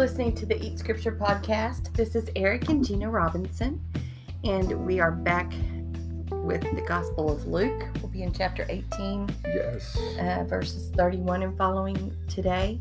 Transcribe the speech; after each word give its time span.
listening 0.00 0.34
to 0.34 0.46
the 0.46 0.58
Eat 0.64 0.78
Scripture 0.78 1.12
podcast. 1.12 1.92
This 1.94 2.14
is 2.14 2.30
Eric 2.34 2.70
and 2.70 2.82
Gina 2.82 3.10
Robinson, 3.10 3.78
and 4.44 4.86
we 4.86 4.98
are 4.98 5.10
back 5.12 5.52
with 6.30 6.62
the 6.62 6.82
Gospel 6.88 7.30
of 7.30 7.46
Luke. 7.46 7.84
We'll 7.96 8.08
be 8.10 8.22
in 8.22 8.32
chapter 8.32 8.64
18, 8.70 9.28
Yes. 9.44 9.94
uh, 10.18 10.44
verses 10.48 10.90
31 10.96 11.42
and 11.42 11.54
following 11.56 12.16
today. 12.28 12.80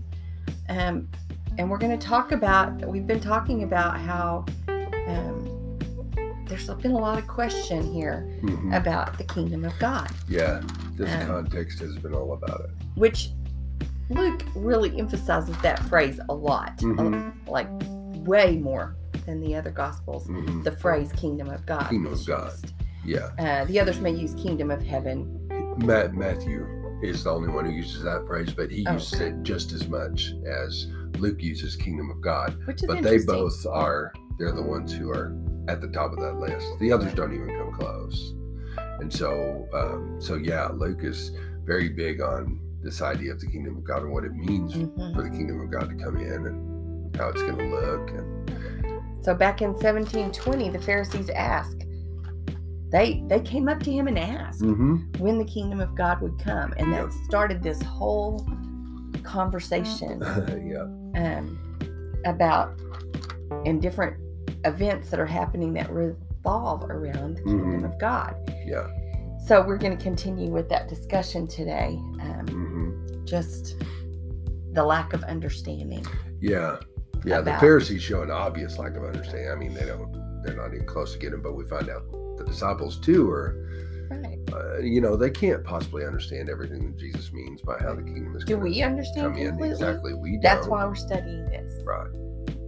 Um, 0.69 1.09
and 1.57 1.69
we're 1.69 1.77
going 1.77 1.97
to 1.97 2.07
talk 2.07 2.31
about, 2.31 2.85
we've 2.87 3.05
been 3.07 3.19
talking 3.19 3.63
about 3.63 3.99
how 3.99 4.45
um, 5.09 5.77
there's 6.47 6.69
been 6.75 6.91
a 6.91 6.97
lot 6.97 7.17
of 7.19 7.27
question 7.27 7.83
here 7.93 8.29
Mhm. 8.43 8.77
about 8.77 9.17
the 9.17 9.25
kingdom 9.25 9.65
of 9.65 9.77
God, 9.77 10.09
Yeah. 10.29 10.61
This 10.95 11.13
Um, 11.21 11.27
context 11.27 11.79
has 11.79 11.97
been 11.97 12.13
all 12.13 12.31
about 12.33 12.61
it. 12.61 12.69
which 12.95 13.31
Luke 14.09 14.43
really 14.55 14.97
emphasizes 14.99 15.55
that 15.61 15.79
phrase 15.87 16.19
a 16.29 16.33
lot, 16.33 16.77
Mhm. 16.79 17.33
like 17.47 17.67
way 18.27 18.57
more 18.57 18.95
than 19.25 19.39
the 19.39 19.55
other 19.55 19.71
gospels. 19.71 20.27
Mhm. 20.27 20.63
The 20.63 20.71
phrase 20.71 21.11
kingdom 21.13 21.49
of 21.49 21.65
God. 21.65 21.89
Kingdom 21.89 22.13
of 22.13 22.25
God. 22.25 22.51
used. 22.51 22.73
Yeah. 23.05 23.29
Uh, 23.39 23.65
the 23.65 23.79
others 23.79 23.99
may 24.01 24.11
use 24.11 24.33
kingdom 24.35 24.71
of 24.71 24.81
heaven. 24.81 25.27
Matt 25.85 26.13
Matthew 26.15 26.65
is 27.01 27.23
the 27.23 27.29
only 27.31 27.49
one 27.49 27.65
who 27.65 27.71
uses 27.71 28.03
that 28.03 28.25
phrase, 28.27 28.51
but 28.53 28.69
he 28.69 28.85
Oh, 28.87 28.93
uses 28.93 29.19
it 29.21 29.43
just 29.43 29.71
as 29.71 29.87
much 29.87 30.33
as 30.45 30.87
Luke 31.17 31.41
uses 31.41 31.75
kingdom 31.75 32.09
of 32.09 32.19
God. 32.21 32.55
Which 32.65 32.83
is 32.83 32.87
But 32.87 33.03
they 33.03 33.19
both 33.19 33.65
are 33.67 34.11
they're 34.37 34.51
the 34.51 34.63
ones 34.63 34.93
who 34.93 35.09
are 35.11 35.33
at 35.67 35.81
the 35.81 35.87
top 35.89 36.11
of 36.13 36.19
that 36.19 36.39
list. 36.39 36.65
The 36.79 36.91
others 36.91 37.13
don't 37.13 37.33
even 37.33 37.47
come 37.49 37.71
close. 37.73 38.33
And 38.99 39.11
so 39.13 39.65
um, 39.73 40.15
so 40.19 40.35
yeah, 40.35 40.67
Luke 40.73 41.03
is 41.03 41.31
very 41.65 41.89
big 41.89 42.21
on 42.21 42.59
this 42.81 43.01
idea 43.01 43.33
of 43.33 43.39
the 43.39 43.47
kingdom 43.47 43.77
of 43.77 43.83
God 43.83 44.03
and 44.03 44.11
what 44.11 44.23
it 44.23 44.33
means 44.33 44.73
Mhm. 44.73 45.15
for 45.15 45.21
the 45.23 45.29
kingdom 45.29 45.59
of 45.61 45.69
God 45.71 45.89
to 45.89 45.95
come 46.03 46.17
in 46.17 46.45
and 46.45 47.15
how 47.17 47.29
it's 47.29 47.41
gonna 47.43 47.63
look 47.67 48.09
and 48.11 48.37
So 49.21 49.33
back 49.35 49.61
in 49.61 49.73
1720, 49.73 50.69
the 50.69 50.79
Pharisees 50.79 51.29
asked. 51.31 51.83
They 52.91 53.23
they 53.27 53.41
came 53.41 53.67
up 53.67 53.79
to 53.83 53.91
him 53.91 54.07
and 54.07 54.17
asked 54.17 54.61
Mhm. 54.61 55.19
when 55.19 55.37
the 55.37 55.45
kingdom 55.45 55.79
of 55.81 55.93
God 55.95 56.21
would 56.21 56.39
come, 56.39 56.73
and 56.77 56.91
that 56.93 57.03
Yep. 57.03 57.11
started 57.25 57.61
this 57.61 57.81
whole 57.83 58.47
conversation 59.23 60.19
yeah. 60.65 60.87
um, 61.21 61.57
about 62.25 62.79
and 63.65 63.81
different 63.81 64.15
events 64.65 65.09
that 65.09 65.19
are 65.19 65.25
happening 65.25 65.73
that 65.73 65.91
revolve 65.91 66.83
around 66.89 67.35
the 67.37 67.43
kingdom 67.43 67.81
Mhm. 67.81 67.85
of 67.93 67.99
God. 67.99 68.35
Yeah. 68.65 68.87
So 69.45 69.61
we're 69.65 69.77
going 69.77 69.97
to 69.97 70.03
continue 70.03 70.49
with 70.51 70.69
that 70.69 70.87
discussion 70.89 71.47
today. 71.47 71.97
Um, 72.21 72.45
hmm 72.47 73.25
just 73.25 73.75
the 74.73 74.83
lack 74.83 75.13
of 75.13 75.23
understanding. 75.25 76.03
Yeah. 76.41 76.77
Yeah. 77.25 77.39
About- 77.39 77.55
The 77.55 77.59
Pharisees 77.59 78.01
show 78.01 78.23
an 78.23 78.31
obvious 78.31 78.77
lack 78.79 78.95
of 78.95 79.03
understanding. 79.03 79.51
I 79.51 79.55
mean, 79.55 79.73
they 79.75 79.85
don't, 79.85 80.11
they're 80.43 80.55
not 80.55 80.73
even 80.73 80.87
close 80.87 81.13
to 81.13 81.19
getting, 81.19 81.41
but 81.41 81.53
we 81.53 81.63
find 81.65 81.89
out 81.89 82.03
the 82.37 82.43
disciples 82.45 82.97
too 82.99 83.29
are, 83.29 83.65
Right. 84.09 84.39
uh, 84.51 84.79
you 84.79 84.99
know, 85.01 85.15
they 85.15 85.29
can't 85.29 85.63
possibly 85.63 86.05
understand 86.05 86.49
everything 86.49 86.87
that 86.87 86.97
Jesus 86.97 87.31
means 87.31 87.61
by 87.61 87.77
how 87.77 87.93
the 87.93 88.01
kingdom 88.01 88.35
is 88.35 88.43
Do 88.45 88.57
we 88.57 88.81
understand 88.81 89.35
completely? 89.35 89.69
Exactly. 89.69 90.13
We 90.15 90.31
don't. 90.31 90.41
That's 90.41 90.67
why 90.67 90.83
we're 90.85 90.95
studying 90.95 91.45
this, 91.45 91.71
Right. 91.85 92.09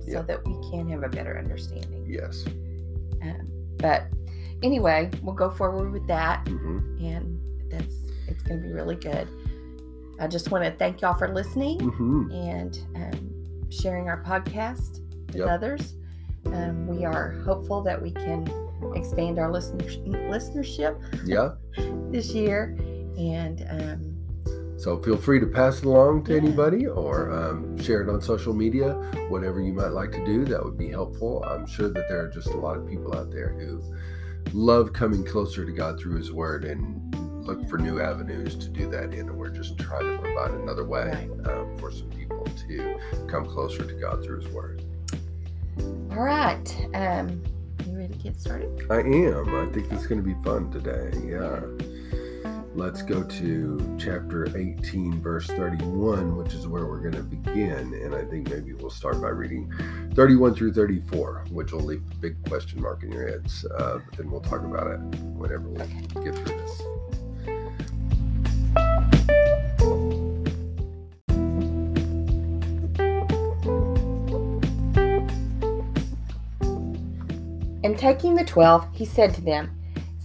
so 0.02 0.11
Yeah. 0.11 0.22
that 0.23 0.45
we 0.47 0.53
can 0.69 0.88
have 0.89 1.02
a 1.03 1.09
better 1.09 1.39
understanding. 1.39 2.06
Yes. 2.08 2.45
Um, 3.23 3.47
but 3.78 4.03
anyway, 4.64 5.09
we'll 5.22 5.36
go 5.36 5.50
forward 5.50 5.92
with 5.92 6.08
that, 6.08 6.48
hmm 6.48 6.80
and 7.02 7.40
that's 7.72 7.95
it's 8.28 8.44
going 8.44 8.62
to 8.62 8.68
be 8.68 8.73
really 8.73 8.95
good. 8.95 9.28
I 10.20 10.28
just 10.28 10.52
want 10.52 10.64
to 10.64 10.72
thank 10.72 11.02
y'all 11.02 11.16
for 11.18 11.34
listening 11.34 11.80
hmm 11.80 12.31
and 12.31 12.80
um, 12.95 13.70
sharing 13.72 14.08
our 14.09 14.23
podcast 14.23 15.00
with 15.28 15.36
Yep. 15.38 15.48
others. 15.50 15.95
Um, 16.47 16.88
we 16.88 17.06
are 17.06 17.31
hopeful 17.46 17.81
that 17.84 18.02
we 18.02 18.12
can 18.12 18.47
expand 18.96 19.38
our 19.40 19.52
listeners- 19.52 19.97
listenership 19.97 21.00
Yeah. 21.25 21.52
this 22.12 22.34
year, 22.34 22.75
and 23.18 23.66
um, 23.69 24.18
So 24.78 24.97
feel 25.02 25.18
free 25.18 25.40
to 25.40 25.46
pass 25.46 25.80
it 25.80 25.85
along 25.85 26.24
to 26.25 26.31
Yeah. 26.34 26.40
anybody 26.41 26.88
or 26.88 27.31
um, 27.31 27.78
share 27.80 28.02
it 28.02 28.09
on 28.09 28.22
social 28.22 28.53
media, 28.53 28.94
whatever 29.30 29.62
you 29.62 29.74
might 29.74 29.91
like 29.91 30.12
to 30.14 30.25
do. 30.25 30.44
That 30.46 30.64
would 30.66 30.78
be 30.78 30.90
helpful. 30.90 31.44
I'm 31.47 31.66
sure 31.68 31.90
that 31.90 32.06
there 32.09 32.25
are 32.25 32.30
just 32.30 32.47
a 32.47 32.58
lot 32.58 32.75
of 32.78 32.88
people 32.88 33.16
out 33.16 33.30
there 33.31 33.50
who 33.59 33.80
love 34.53 34.94
coming 34.94 35.24
closer 35.25 35.66
to 35.66 35.72
God 35.72 36.00
through 36.00 36.18
His 36.18 36.31
Word 36.31 36.66
and 36.66 37.16
look 37.46 37.68
for 37.69 37.78
new 37.78 38.00
avenues 38.02 38.56
to 38.56 38.69
do 38.69 38.90
that 38.91 39.13
in. 39.13 39.29
And 39.29 39.38
we're 39.38 39.50
just 39.50 39.78
trying 39.78 40.06
to 40.06 40.18
provide 40.19 40.52
another 40.52 40.85
way 40.85 41.29
um, 41.46 41.78
for 41.78 41.91
some 41.91 42.09
people 42.09 42.46
to 42.68 43.00
come 43.28 43.46
closer 43.46 43.85
to 43.85 43.94
God 43.94 44.24
through 44.24 44.41
His 44.41 44.53
Word. 44.53 44.84
all 46.12 46.24
right. 46.24 46.88
Um, 46.94 47.41
you 47.88 47.97
ready 47.97 48.13
to 48.13 48.19
get 48.19 48.40
started? 48.40 48.85
I 48.90 49.00
am. 49.00 49.56
I 49.56 49.66
think 49.72 49.91
it's 49.91 50.06
going 50.06 50.24
to 50.24 50.28
be 50.28 50.35
fun 50.44 50.72
today. 50.72 51.12
Yeah. 51.25 51.62
Let's 52.74 53.02
go 53.02 53.22
to 53.22 53.98
chapter 54.00 54.48
18, 54.58 55.22
verse 55.22 55.46
31, 55.48 56.38
which 56.38 56.54
is 56.54 56.70
where 56.70 56.86
we're 56.86 57.02
going 57.02 57.16
to 57.16 57.24
begin. 57.24 57.94
And 57.94 58.16
I 58.16 58.24
think 58.24 58.50
maybe 58.50 58.72
we'll 58.72 58.90
start 58.90 59.22
by 59.22 59.28
reading 59.28 59.70
31 60.14 60.56
through 60.56 60.74
34, 60.74 61.48
which 61.52 61.74
will 61.74 61.82
leave 61.82 62.02
a 62.09 62.16
big 62.16 62.42
question 62.48 62.82
mark 62.82 63.04
in 63.04 63.12
your 63.12 63.28
heads. 63.28 63.66
Uh, 63.66 64.00
but 64.09 64.18
then 64.18 64.32
we'll 64.32 64.40
talk 64.40 64.64
about 64.64 64.88
it 64.88 65.00
whenever 65.36 65.68
we 65.68 65.80
get 66.24 66.34
through 66.34 66.46
this. 66.46 66.82
And 77.84 77.98
taking 77.98 78.36
the 78.36 78.46
twelve, 78.46 78.88
he 78.94 79.03
said 79.03 79.34
to 79.34 79.42
them, 79.42 79.81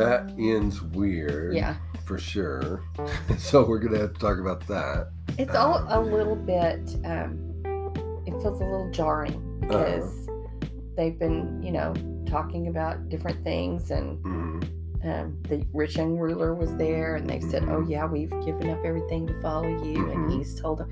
That 0.00 0.34
ends 0.38 0.80
weird. 0.82 1.54
Yeah. 1.54 1.76
For 2.04 2.18
sure. 2.18 2.82
so 3.38 3.66
we're 3.66 3.78
going 3.78 3.92
to 3.92 4.00
have 4.00 4.14
to 4.14 4.20
talk 4.20 4.38
about 4.38 4.66
that. 4.68 5.10
It's 5.38 5.54
all 5.54 5.76
Um, 5.76 5.88
a 5.88 6.00
little 6.00 6.36
bit. 6.36 6.96
Um, 7.04 7.38
it 8.26 8.32
feels 8.42 8.60
a 8.60 8.64
little 8.64 8.90
jarring 8.90 9.58
because 9.60 10.28
they've 10.96 11.18
been, 11.18 11.62
you 11.62 11.72
know, 11.72 11.94
talking 12.26 12.68
about 12.68 13.08
different 13.08 13.42
things, 13.44 13.90
and 13.90 14.18
Mhm. 14.24 14.64
um, 15.04 15.36
the 15.48 15.64
rich 15.72 15.96
young 15.96 16.16
ruler 16.18 16.54
was 16.54 16.74
there, 16.76 17.16
and 17.16 17.28
they've 17.28 17.42
said, 17.42 17.64
"Oh 17.64 17.80
Mhm. 17.82 17.90
yeah, 17.90 18.06
we've 18.06 18.30
given 18.44 18.70
up 18.70 18.78
everything 18.84 19.26
to 19.26 19.40
follow 19.40 19.68
you," 19.68 19.98
Mhm. 19.98 20.12
and 20.14 20.30
he's 20.32 20.60
told 20.60 20.78
them, 20.78 20.90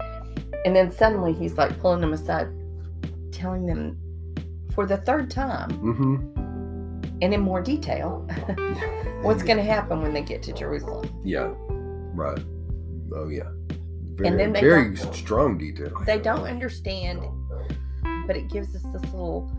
and 0.65 0.75
then 0.75 0.91
suddenly 0.91 1.33
he's 1.33 1.57
like 1.59 1.79
pulling 1.81 2.01
them 2.01 2.13
aside, 2.13 2.49
telling 3.33 3.67
them 3.67 3.97
for 4.71 4.87
the 4.87 4.97
third 4.99 5.31
time 5.31 5.71
Mhm. 5.83 6.38
And 7.21 7.35
in 7.35 7.41
more 7.41 7.61
detail 7.61 8.21
what's 9.23 9.43
going 9.43 9.57
to 9.57 9.63
happen 9.63 10.01
when 10.03 10.13
they 10.13 10.23
get 10.23 10.43
to 10.45 10.53
Jerusalem. 10.53 11.11
Yeah. 11.25 11.53
Right. 12.15 12.39
Oh 13.15 13.29
yeah. 13.29 13.49
Very, 14.15 14.29
And 14.29 14.39
then 14.39 14.53
they 14.53 14.61
very 14.61 14.97
strong 14.97 15.59
detail. 15.59 15.93
They 16.05 16.19
don't 16.19 16.45
understand, 16.45 17.23
but 18.27 18.37
it 18.37 18.49
gives 18.51 18.75
us 18.75 18.83
this 18.93 19.03
little, 19.13 19.51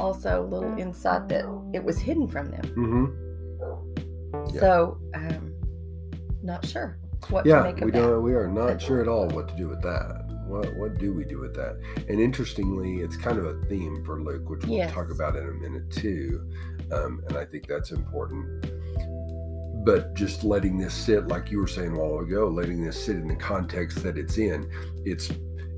also 0.00 0.46
little 0.50 0.76
insight 0.78 1.28
that 1.28 1.44
it 1.72 1.82
was 1.82 1.98
hidden 1.98 2.26
from 2.28 2.50
them. 2.50 2.62
Mm-hmm. 2.62 4.54
Yeah. 4.54 4.60
So, 4.60 4.98
um, 5.14 5.54
not 6.42 6.66
sure 6.66 6.98
what 7.30 7.44
to 7.44 7.50
Yeah, 7.50 7.62
make 7.62 7.76
we 7.76 7.82
of 7.82 7.92
that. 7.92 8.00
don't. 8.00 8.22
We 8.22 8.34
are 8.34 8.48
not 8.48 8.80
sure 8.82 9.00
at 9.00 9.08
all 9.08 9.28
what 9.28 9.48
to 9.48 9.56
do 9.56 9.68
with 9.68 9.80
that. 9.82 10.27
What 10.48 10.74
What 10.76 10.98
do 10.98 11.12
we 11.12 11.24
do 11.24 11.38
with 11.38 11.54
that? 11.56 11.76
And 12.08 12.20
interestingly, 12.20 12.96
it's 13.00 13.16
kind 13.16 13.38
of 13.38 13.44
a 13.46 13.62
theme 13.66 14.02
for 14.04 14.20
Luke, 14.20 14.48
which 14.48 14.64
we'll 14.64 14.78
Yes. 14.78 14.92
talk 14.92 15.10
about 15.10 15.36
in 15.36 15.48
a 15.48 15.52
minute 15.52 15.90
too. 15.90 16.40
Um, 16.92 17.22
and 17.28 17.36
I 17.36 17.44
think 17.44 17.66
that's 17.66 17.90
important. 17.92 18.46
But 19.84 20.14
just 20.14 20.44
letting 20.44 20.78
this 20.78 20.92
sit, 20.94 21.28
like 21.28 21.50
you 21.50 21.58
were 21.58 21.66
saying 21.66 21.92
a 21.96 21.98
while 21.98 22.18
ago, 22.20 22.48
letting 22.48 22.82
this 22.82 23.02
sit 23.02 23.16
in 23.16 23.28
the 23.28 23.36
context 23.36 24.02
that 24.02 24.18
it's 24.18 24.36
in, 24.38 24.68
it's 25.04 25.30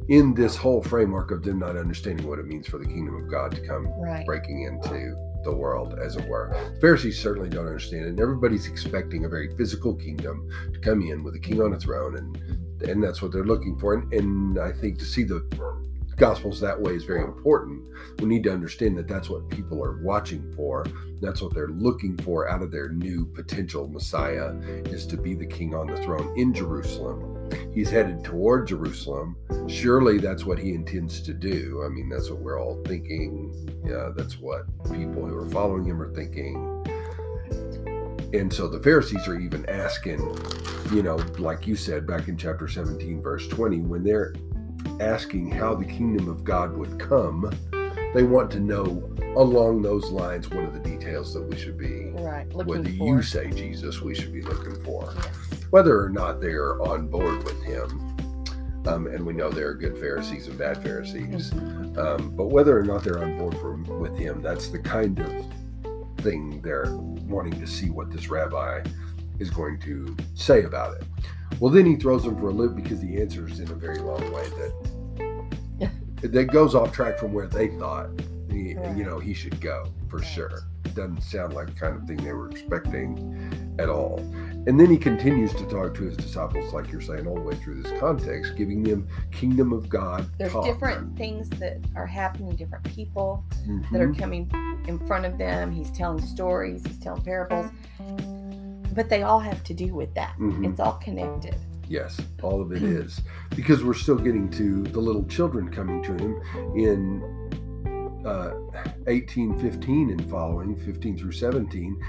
in 0.08 0.34
this 0.34 0.56
whole 0.56 0.82
framework 0.82 1.30
of 1.30 1.42
them 1.42 1.58
not 1.58 1.76
understanding 1.76 2.26
what 2.26 2.38
it 2.38 2.46
means 2.46 2.66
for 2.66 2.78
the 2.78 2.86
kingdom 2.86 3.14
of 3.14 3.30
God 3.30 3.52
to 3.52 3.60
come 3.66 3.86
Right. 4.00 4.24
breaking 4.26 4.62
into 4.62 5.14
the 5.44 5.54
world, 5.54 5.98
as 6.02 6.16
it 6.16 6.26
were. 6.28 6.54
Pharisees 6.80 7.18
certainly 7.20 7.48
don't 7.48 7.66
understand 7.66 8.04
it. 8.06 8.08
And 8.08 8.20
everybody's 8.20 8.66
expecting 8.66 9.24
a 9.24 9.28
very 9.28 9.54
physical 9.56 9.94
kingdom 9.94 10.48
to 10.72 10.80
come 10.80 11.02
in 11.02 11.22
with 11.22 11.34
a 11.34 11.38
king 11.38 11.60
on 11.62 11.72
a 11.72 11.78
throne, 11.78 12.16
and 12.16 12.36
and 12.82 13.02
that's 13.02 13.22
what 13.22 13.32
they're 13.32 13.44
looking 13.44 13.78
for. 13.78 13.94
And, 13.94 14.12
and 14.12 14.58
I 14.58 14.72
think 14.72 14.98
to 14.98 15.04
see 15.04 15.24
the 15.24 15.44
gospels 16.20 16.60
that 16.60 16.78
way 16.78 16.92
is 16.92 17.04
very 17.04 17.22
important. 17.24 17.82
We 18.18 18.26
need 18.26 18.42
to 18.44 18.52
understand 18.52 18.98
that 18.98 19.08
that's 19.08 19.30
what 19.30 19.48
people 19.48 19.82
are 19.82 20.02
watching 20.02 20.52
for. 20.54 20.84
That's 21.22 21.40
what 21.40 21.54
they're 21.54 21.68
looking 21.68 22.18
for 22.18 22.46
out 22.48 22.62
of 22.62 22.70
their 22.70 22.90
new 22.90 23.24
potential 23.24 23.88
Messiah 23.88 24.52
is 24.84 25.06
to 25.06 25.16
be 25.16 25.34
the 25.34 25.46
king 25.46 25.74
on 25.74 25.86
the 25.86 25.96
throne 25.96 26.34
in 26.36 26.52
Jerusalem. 26.52 27.50
He's 27.74 27.88
headed 27.88 28.22
toward 28.22 28.68
Jerusalem. 28.68 29.36
Surely 29.66 30.18
that's 30.18 30.44
what 30.44 30.58
he 30.58 30.74
intends 30.74 31.22
to 31.22 31.32
do. 31.32 31.82
I 31.86 31.88
mean, 31.88 32.10
that's 32.10 32.28
what 32.28 32.40
we're 32.40 32.60
all 32.60 32.82
thinking. 32.86 33.82
Yeah, 33.86 34.10
that's 34.14 34.38
what 34.38 34.66
people 34.84 35.26
who 35.26 35.36
are 35.36 35.48
following 35.48 35.86
him 35.86 36.02
are 36.02 36.14
thinking. 36.14 36.84
And 38.32 38.52
so 38.52 38.68
the 38.68 38.80
Pharisees 38.80 39.26
are 39.26 39.38
even 39.38 39.68
asking, 39.68 40.20
you 40.92 41.02
know, 41.02 41.16
like 41.38 41.66
you 41.66 41.74
said 41.74 42.06
back 42.06 42.28
in 42.28 42.36
chapter 42.36 42.68
17, 42.68 43.20
verse 43.22 43.48
20, 43.48 43.80
when 43.80 44.04
they're 44.04 44.34
asking 45.00 45.50
how 45.50 45.74
the 45.74 45.84
kingdom 45.84 46.28
of 46.28 46.44
God 46.44 46.76
would 46.76 46.98
come, 46.98 47.50
they 48.14 48.22
want 48.22 48.50
to 48.52 48.60
know 48.60 49.06
along 49.36 49.82
those 49.82 50.10
lines 50.10 50.48
what 50.50 50.64
are 50.64 50.70
the 50.70 50.78
details 50.80 51.32
that 51.34 51.42
we 51.42 51.56
should 51.56 51.78
be 51.78 52.10
right. 52.14 52.52
whether 52.52 52.82
Looking 52.82 53.06
you 53.06 53.22
say 53.22 53.48
jesus 53.50 54.00
we 54.02 54.12
should 54.12 54.32
be 54.32 54.42
looking 54.42 54.82
for 54.82 55.12
Yes. 55.14 55.62
whether 55.70 56.02
or 56.02 56.08
not 56.08 56.40
they're 56.40 56.82
on 56.82 57.06
board 57.06 57.44
with 57.44 57.62
him 57.62 57.86
um, 58.86 59.06
and 59.06 59.24
we 59.24 59.32
know 59.32 59.48
there 59.48 59.68
are 59.68 59.74
good 59.74 59.96
pharisees 59.96 60.48
and 60.48 60.58
bad 60.58 60.82
pharisees 60.82 61.52
Mhm. 61.52 61.96
um, 61.96 62.30
but 62.34 62.46
whether 62.46 62.76
or 62.76 62.82
not 62.82 63.04
they're 63.04 63.22
on 63.22 63.38
board 63.38 63.56
for, 63.58 63.74
with 64.00 64.18
him 64.18 64.42
that's 64.42 64.66
the 64.66 64.80
kind 64.80 65.20
of 65.20 65.46
thing 66.24 66.60
they're 66.62 66.86
wanting 67.30 67.58
to 67.60 67.66
see 67.66 67.90
what 67.90 68.10
this 68.10 68.28
rabbi 68.28 68.82
is 69.38 69.50
going 69.50 69.78
to 69.80 70.16
say 70.34 70.64
about 70.64 70.96
it. 70.96 71.04
Well 71.60 71.70
then 71.72 71.86
he 71.86 71.96
throws 71.96 72.24
them 72.24 72.38
for 72.38 72.48
a 72.48 72.52
loop 72.52 72.76
because 72.76 73.00
the 73.00 73.20
answer 73.20 73.46
is 73.48 73.60
in 73.60 73.70
a 73.70 73.74
very 73.74 73.98
long 73.98 74.30
way 74.32 74.44
that 75.80 75.90
that 76.32 76.44
goes 76.46 76.74
off 76.74 76.92
track 76.92 77.18
from 77.18 77.32
where 77.32 77.46
they 77.48 77.68
thought 77.78 78.10
he, 78.50 78.74
Right. 78.74 78.96
you 78.96 79.04
know 79.04 79.18
he 79.18 79.32
should 79.32 79.60
go 79.60 79.86
for 80.08 80.22
sure 80.22 80.62
it 80.90 80.96
doesn't 80.96 81.22
sound 81.22 81.54
like 81.54 81.66
the 81.68 81.72
kind 81.80 81.96
of 81.96 82.02
thing 82.04 82.16
they 82.18 82.32
were 82.32 82.50
expecting 82.50 83.76
at 83.78 83.88
all 83.88 84.18
and 84.66 84.78
then 84.78 84.90
he 84.90 84.98
continues 84.98 85.54
to 85.54 85.64
talk 85.66 85.94
to 85.94 86.02
his 86.02 86.16
disciples 86.16 86.72
like 86.74 86.90
you're 86.90 87.00
saying 87.00 87.26
all 87.26 87.34
the 87.36 87.40
way 87.40 87.54
through 87.56 87.80
this 87.82 87.98
context 88.00 88.56
giving 88.56 88.82
them 88.82 89.06
kingdom 89.30 89.72
of 89.72 89.88
god 89.88 90.26
There's 90.38 90.52
talk. 90.52 90.64
different 90.64 91.16
things 91.16 91.48
that 91.50 91.78
are 91.94 92.06
happening, 92.06 92.56
different 92.56 92.84
people 92.84 93.44
that 93.92 94.00
are 94.00 94.08
Mhm. 94.08 94.18
coming 94.18 94.50
in 94.88 94.98
front 95.06 95.24
of 95.24 95.38
them. 95.38 95.70
He's 95.70 95.90
telling 95.92 96.20
stories, 96.20 96.84
he's 96.86 96.98
telling 96.98 97.22
parables, 97.22 97.66
but 98.94 99.08
they 99.08 99.22
all 99.22 99.38
have 99.40 99.62
to 99.64 99.74
do 99.74 99.94
with 99.94 100.12
that. 100.14 100.34
Mhm. 100.38 100.68
It's 100.70 100.80
all 100.80 100.94
connected. 100.94 101.54
Yes, 101.88 102.20
all 102.42 102.60
of 102.60 102.72
it 102.72 102.82
is. 102.82 103.20
Because 103.56 103.82
we're 103.84 103.94
still 103.94 104.16
getting 104.18 104.48
to 104.50 104.82
the 104.82 105.00
little 105.00 105.24
children 105.24 105.70
coming 105.70 106.02
to 106.02 106.12
him 106.14 106.40
in 106.76 107.22
uh, 108.24 108.52
18, 109.06 109.58
15 109.58 110.10
and 110.10 110.30
following, 110.30 110.76
15 110.76 111.18
through 111.18 111.32
17. 111.32 112.00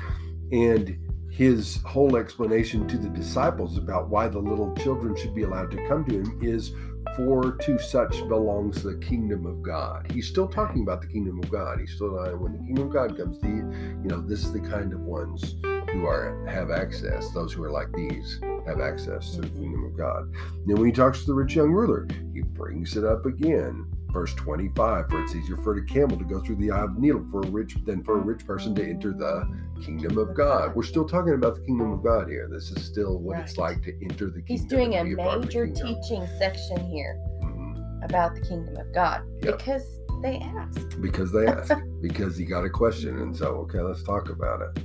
And 0.51 0.97
his 1.31 1.81
whole 1.85 2.17
explanation 2.17 2.87
to 2.87 2.97
the 2.97 3.09
disciples 3.09 3.77
about 3.77 4.09
why 4.09 4.27
the 4.27 4.39
little 4.39 4.75
children 4.75 5.15
should 5.15 5.33
be 5.33 5.43
allowed 5.43 5.71
to 5.71 5.87
come 5.87 6.03
to 6.05 6.19
him 6.19 6.39
is 6.41 6.73
for 7.15 7.53
to 7.53 7.79
such 7.79 8.27
belongs 8.27 8.83
the 8.83 8.95
kingdom 8.95 9.45
of 9.45 9.61
God. 9.61 10.11
He's 10.11 10.27
still 10.27 10.47
talking 10.47 10.83
about 10.83 11.01
the 11.01 11.07
kingdom 11.07 11.39
of 11.39 11.49
God. 11.49 11.79
He's 11.79 11.93
still 11.95 12.19
uh, 12.19 12.31
when 12.31 12.53
the 12.53 12.59
kingdom 12.59 12.87
of 12.87 12.93
God 12.93 13.17
comes, 13.17 13.39
the 13.39 13.47
you 13.47 14.07
know 14.09 14.21
this 14.21 14.43
is 14.43 14.53
the 14.53 14.59
kind 14.59 14.93
of 14.93 15.01
ones 15.01 15.55
who 15.91 16.05
are 16.05 16.45
have 16.47 16.71
access. 16.71 17.31
Those 17.31 17.53
who 17.53 17.63
are 17.63 17.71
like 17.71 17.91
these 17.93 18.39
have 18.65 18.79
access 18.79 19.31
to 19.35 19.41
the 19.41 19.49
kingdom 19.49 19.85
of 19.85 19.97
God. 19.97 20.31
Then 20.65 20.77
when 20.77 20.85
he 20.85 20.91
talks 20.91 21.21
to 21.21 21.27
the 21.27 21.33
rich 21.33 21.55
young 21.55 21.71
ruler, 21.71 22.07
he 22.33 22.41
brings 22.41 22.95
it 22.95 23.03
up 23.03 23.25
again. 23.25 23.85
Verse 24.11 24.33
25, 24.35 25.09
for 25.09 25.23
it's 25.23 25.33
easier 25.35 25.55
for 25.57 25.75
a 25.77 25.85
camel 25.85 26.17
to 26.17 26.25
go 26.25 26.39
through 26.41 26.57
the 26.57 26.69
eye 26.71 26.81
of 26.83 26.97
a 26.97 26.99
needle 26.99 27.25
for 27.31 27.41
a 27.41 27.47
rich 27.49 27.75
than 27.85 28.03
for 28.03 28.17
a 28.19 28.21
rich 28.21 28.45
person 28.45 28.75
to 28.75 28.83
enter 28.87 29.13
the 29.13 29.47
kingdom 29.81 30.17
of 30.17 30.35
God. 30.35 30.75
We're 30.75 30.83
still 30.83 31.07
talking 31.07 31.33
about 31.33 31.55
the 31.55 31.61
kingdom 31.61 31.91
of 31.93 32.03
God 32.03 32.27
here. 32.27 32.47
This 32.51 32.71
is 32.71 32.83
still 32.85 33.19
what 33.19 33.39
it's 33.39 33.57
like 33.57 33.81
to 33.83 33.93
enter 34.03 34.25
the 34.29 34.41
kingdom. 34.41 34.45
He's 34.47 34.65
doing 34.65 34.93
a 34.95 34.97
and 34.97 35.09
be 35.09 35.15
part 35.15 35.35
of 35.37 35.41
the 35.43 35.47
major 35.47 35.67
teaching 35.67 36.27
section 36.37 36.77
here 36.87 37.15
Mhm. 37.41 38.03
about 38.03 38.35
the 38.35 38.41
kingdom 38.41 38.75
of 38.77 38.93
God 38.93 39.21
Yep. 39.43 39.59
because 39.59 39.99
they 40.21 40.37
asked. 40.39 41.01
because 41.01 41.31
they 41.31 41.47
asked 41.47 41.71
because 42.01 42.37
he 42.37 42.45
got 42.45 42.63
a 42.65 42.69
question 42.69 43.17
and 43.21 43.35
so 43.35 43.55
okay 43.55 43.79
let's 43.81 44.03
talk 44.03 44.29
about 44.29 44.61
it 44.61 44.83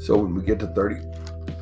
so 0.00 0.16
when 0.18 0.34
we 0.34 0.42
get 0.42 0.58
to 0.58 0.66
30 0.68 0.96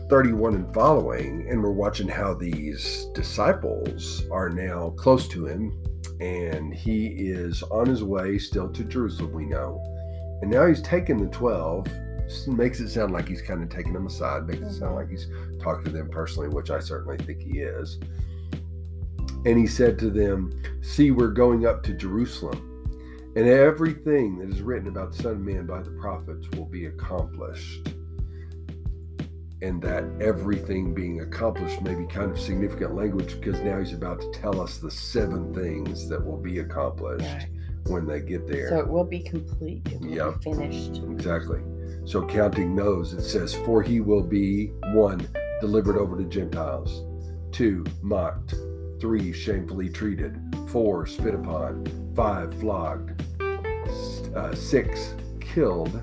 31 0.08 0.54
and 0.54 0.72
following 0.72 1.46
and 1.50 1.62
we're 1.62 1.70
watching 1.70 2.08
how 2.08 2.32
these 2.32 3.04
disciples 3.14 4.24
are 4.30 4.48
now 4.48 4.90
close 4.96 5.28
to 5.28 5.44
him 5.44 5.76
and 6.20 6.72
he 6.74 7.06
is 7.06 7.62
on 7.64 7.86
his 7.86 8.04
way 8.04 8.38
still 8.38 8.68
to 8.72 8.84
jerusalem 8.84 9.32
we 9.32 9.46
know. 9.46 9.82
And 10.42 10.50
now 10.50 10.66
he's 10.66 10.82
taken 10.82 11.18
the 11.18 11.28
12, 11.28 11.86
makes 12.48 12.80
it 12.80 12.88
sound 12.88 13.12
like 13.12 13.28
he's 13.28 13.42
kind 13.42 13.62
of 13.62 13.68
taking 13.68 13.92
them 13.92 14.06
aside 14.06 14.46
makes 14.46 14.62
it 14.62 14.78
sound 14.78 14.94
like 14.94 15.06
mm-hmm. 15.08 15.52
he's 15.52 15.62
talking 15.62 15.84
to 15.84 15.90
them 15.90 16.08
personally 16.08 16.48
which 16.48 16.70
i 16.70 16.80
certainly 16.80 17.18
think 17.18 17.40
he 17.40 17.60
is. 17.60 17.98
And 19.46 19.58
he 19.58 19.66
said 19.66 19.98
to 19.98 20.10
them 20.10 20.58
see 20.80 21.10
we're 21.10 21.28
going 21.28 21.66
up 21.66 21.82
to 21.84 21.92
jerusalem 21.92 22.74
and 23.36 23.48
everything 23.48 24.38
that 24.38 24.48
is 24.48 24.62
written 24.62 24.88
about 24.88 25.12
the 25.12 25.22
Son 25.22 25.32
of 25.32 25.40
Man 25.40 25.66
by 25.66 25.82
the 25.82 25.90
prophets 25.90 26.48
will 26.56 26.66
be 26.66 26.86
accomplished. 26.86 27.93
And 29.64 29.80
that 29.80 30.04
everything 30.20 30.92
being 30.92 31.22
accomplished 31.22 31.80
may 31.80 31.94
be 31.94 32.04
kind 32.04 32.30
of 32.30 32.38
significant 32.38 32.94
language 32.94 33.40
because 33.40 33.58
now 33.62 33.78
he's 33.78 33.94
about 33.94 34.20
to 34.20 34.30
tell 34.30 34.60
us 34.60 34.76
the 34.76 34.90
seven 34.90 35.54
things 35.54 36.06
that 36.10 36.22
will 36.22 36.36
be 36.36 36.58
accomplished 36.58 37.24
Right. 37.24 37.48
when 37.86 38.06
they 38.06 38.20
get 38.20 38.46
there. 38.46 38.68
So 38.68 38.80
it 38.80 38.88
will 38.88 39.04
be 39.06 39.20
complete. 39.20 39.88
It 39.90 40.02
will 40.02 40.08
Yep. 40.08 40.40
be 40.42 40.52
finished. 40.52 41.02
Exactly. 41.10 41.60
So 42.04 42.26
counting 42.26 42.76
those, 42.76 43.14
it 43.14 43.22
says, 43.22 43.54
For 43.54 43.80
he 43.80 44.00
will 44.00 44.22
be 44.22 44.66
one, 44.92 45.26
delivered 45.62 45.96
over 45.96 46.18
to 46.18 46.24
Gentiles, 46.24 47.02
two, 47.50 47.84
mocked, 48.02 48.54
three, 49.00 49.32
shamefully 49.32 49.88
treated, 49.88 50.36
four, 50.66 51.06
spit 51.06 51.34
upon, 51.34 51.86
five, 52.14 52.52
flogged, 52.60 53.12
uh, 54.34 54.54
six, 54.54 55.14
killed, 55.40 56.02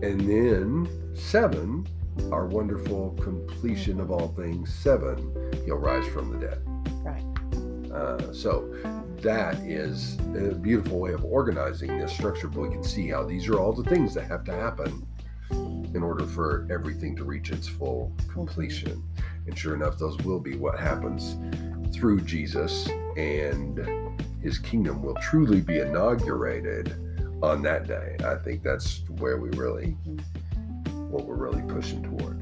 and 0.00 0.18
then 0.22 0.88
seven, 1.12 1.86
our 2.30 2.46
wonderful 2.46 3.10
completion 3.20 4.00
of 4.00 4.10
all 4.10 4.28
things, 4.28 4.72
seven, 4.74 5.32
he'll 5.64 5.76
rise 5.76 6.06
from 6.12 6.30
the 6.30 6.38
dead. 6.38 6.62
Right. 7.02 7.92
Uh, 7.92 8.32
so 8.32 8.74
that 9.22 9.56
is 9.60 10.16
a 10.36 10.54
beautiful 10.54 10.98
way 11.00 11.12
of 11.12 11.24
organizing 11.24 11.98
this 11.98 12.12
structure, 12.12 12.48
but 12.48 12.60
we 12.60 12.68
can 12.68 12.82
see 12.82 13.08
how 13.08 13.24
these 13.24 13.48
are 13.48 13.58
all 13.58 13.72
the 13.72 13.88
things 13.88 14.14
that 14.14 14.24
have 14.24 14.44
to 14.44 14.52
happen 14.52 15.06
in 15.94 16.02
order 16.02 16.26
for 16.26 16.66
everything 16.70 17.14
to 17.16 17.24
reach 17.24 17.50
its 17.50 17.68
full 17.68 18.12
completion. 18.28 19.02
And 19.46 19.56
sure 19.56 19.74
enough, 19.74 19.98
those 19.98 20.16
will 20.18 20.40
be 20.40 20.56
what 20.56 20.78
happens 20.78 21.36
through 21.94 22.22
Jesus, 22.22 22.88
and 23.16 23.78
his 24.42 24.58
kingdom 24.58 25.02
will 25.02 25.14
truly 25.14 25.60
be 25.60 25.78
inaugurated 25.78 26.96
on 27.42 27.62
that 27.62 27.86
day. 27.86 28.16
I 28.24 28.34
think 28.36 28.62
that's 28.62 29.02
where 29.18 29.38
we 29.38 29.50
really, 29.50 29.96
Mhm. 30.06 30.20
What 31.14 31.24
we're 31.26 31.36
really 31.36 31.62
pushing 31.62 32.02
toward. 32.02 32.40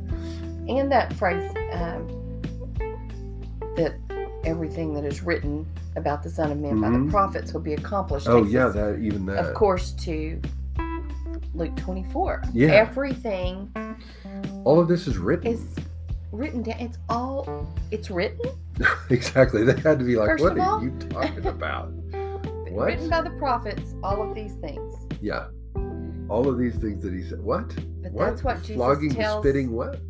And 0.69 0.91
that 0.91 1.13
phrase 1.15 1.51
um, 1.73 2.09
that 3.77 3.95
everything 4.45 4.95
that 4.95 5.05
is 5.05 5.23
written 5.23 5.67
about 5.97 6.23
the 6.23 6.31
Son 6.31 6.51
of 6.51 6.59
Man 6.59 6.81
by 6.81 6.89
Mhm. 6.89 7.07
the 7.07 7.11
prophets 7.11 7.53
will 7.53 7.61
be 7.61 7.75
accomplished. 7.75 8.27
Oh, 8.29 8.45
yeah, 8.45 8.67
us, 8.67 8.75
that 8.75 8.99
even 9.01 9.27
that. 9.27 9.39
of 9.45 9.55
course, 9.55 9.93
to 9.93 10.41
Luke 11.55 11.77
24. 11.77 12.43
Yeah. 12.53 12.69
Everything 12.71 13.71
All 14.65 14.81
of 14.81 14.89
this 14.89 15.07
is 15.07 15.19
written. 15.19 15.47
is 15.49 15.77
written 16.33 16.63
down. 16.63 16.81
It's 16.81 16.99
all, 17.11 17.69
it's 17.91 18.11
written, 18.11 18.41
exactly. 19.11 19.65
They 19.65 19.79
had 19.81 19.99
to 19.99 20.05
be 20.05 20.17
like, 20.17 20.29
First 20.29 20.45
what 20.45 20.59
are 20.59 20.61
all- 20.63 20.83
you 20.83 20.91
talking 21.11 21.47
about? 21.47 21.93
What? 22.73 22.87
written 22.87 23.11
by 23.11 23.21
the 23.21 23.29
prophets, 23.33 23.95
all 24.03 24.27
of 24.27 24.35
these 24.35 24.55
things. 24.55 24.95
Yeah. 25.21 25.49
All 26.29 26.49
of 26.49 26.59
these 26.59 26.75
things 26.77 27.03
that 27.05 27.13
he 27.13 27.23
said. 27.23 27.41
What? 27.41 27.69
But 28.03 28.13
what? 28.13 28.27
that's 28.31 28.43
what 28.45 28.61
Jesus 28.63 28.77
Flogging, 28.77 29.15
tells 29.15 29.45
spitting, 29.45 29.73
what? 29.73 30.01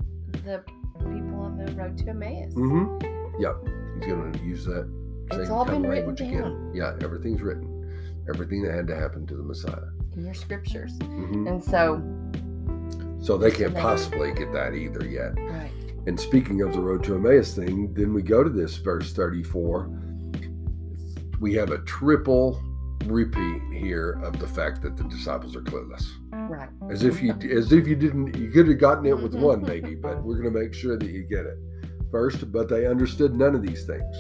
the 0.45 0.63
people 0.99 1.41
on 1.41 1.57
the 1.65 1.73
road 1.75 1.97
to 1.99 2.09
Emmaus. 2.11 2.55
Mm-hmm. 2.55 3.41
Yep. 3.41 3.57
He's 3.97 4.07
going 4.07 4.33
to 4.33 4.39
use 4.41 4.65
that 4.67 4.89
It's 5.33 5.51
all 5.51 5.65
been 5.65 5.83
written 5.83 6.07
language 6.09 6.21
again. 6.21 6.73
Yeah, 6.75 6.95
everything's 7.03 7.41
written. 7.43 7.69
Everything 8.29 8.63
that 8.63 8.75
had 8.75 8.87
to 8.89 8.97
happen 8.97 9.27
to 9.27 9.35
the 9.37 9.43
Messiah. 9.43 9.77
in 10.17 10.25
your 10.25 10.35
scriptures. 10.35 10.93
hmm 11.03 11.47
And 11.49 11.63
so, 11.63 12.01
So 13.21 13.37
they 13.39 13.51
can't 13.51 13.75
possibly 13.75 14.33
get 14.33 14.53
that 14.53 14.75
either 14.75 15.05
yet. 15.07 15.33
right. 15.39 15.71
And 16.07 16.19
speaking 16.19 16.63
of 16.63 16.73
the 16.73 16.81
road 16.81 17.05
to 17.05 17.15
Emmaus 17.15 17.55
thing, 17.55 17.95
then 17.95 18.13
we 18.13 18.23
go 18.23 18.43
to 18.43 18.51
this 18.51 18.77
verse 18.77 19.13
34. 19.13 19.89
We 21.41 21.55
have 21.55 21.71
a 21.71 21.79
triple 21.79 22.61
repeat 23.07 23.63
here 23.73 24.21
of 24.23 24.39
the 24.39 24.47
fact 24.47 24.83
that 24.83 24.97
the 24.97 25.05
disciples 25.05 25.57
are 25.57 25.63
clueless. 25.63 26.05
Right. 26.33 26.69
As 26.91 27.05
if 27.05 27.23
you 27.23 27.35
as 27.51 27.73
if 27.73 27.87
you 27.87 27.97
didn't 27.97 28.37
you 28.37 28.51
could 28.51 28.69
have 28.69 28.79
gotten 28.79 29.07
it 29.07 29.19
with 29.19 29.35
one 29.35 29.63
maybe, 29.63 29.95
but 29.95 30.23
we're 30.23 30.37
gonna 30.37 30.51
make 30.51 30.75
sure 30.75 30.97
that 30.97 31.11
you 31.11 31.23
get 31.23 31.47
it. 31.47 31.59
First, 32.11 32.53
but 32.53 32.69
they 32.69 32.87
understood 32.87 33.35
none 33.35 33.55
of 33.55 33.63
these 33.63 33.87
things. 33.87 34.17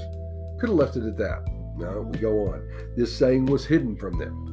Could 0.59 0.71
have 0.71 0.79
left 0.79 0.97
it 0.97 1.05
at 1.05 1.17
that. 1.19 1.45
No, 1.77 2.09
we 2.13 2.19
go 2.19 2.49
on. 2.49 2.67
This 2.97 3.17
saying 3.17 3.47
was 3.47 3.67
hidden 3.67 3.97
from 3.97 4.19
them. 4.19 4.53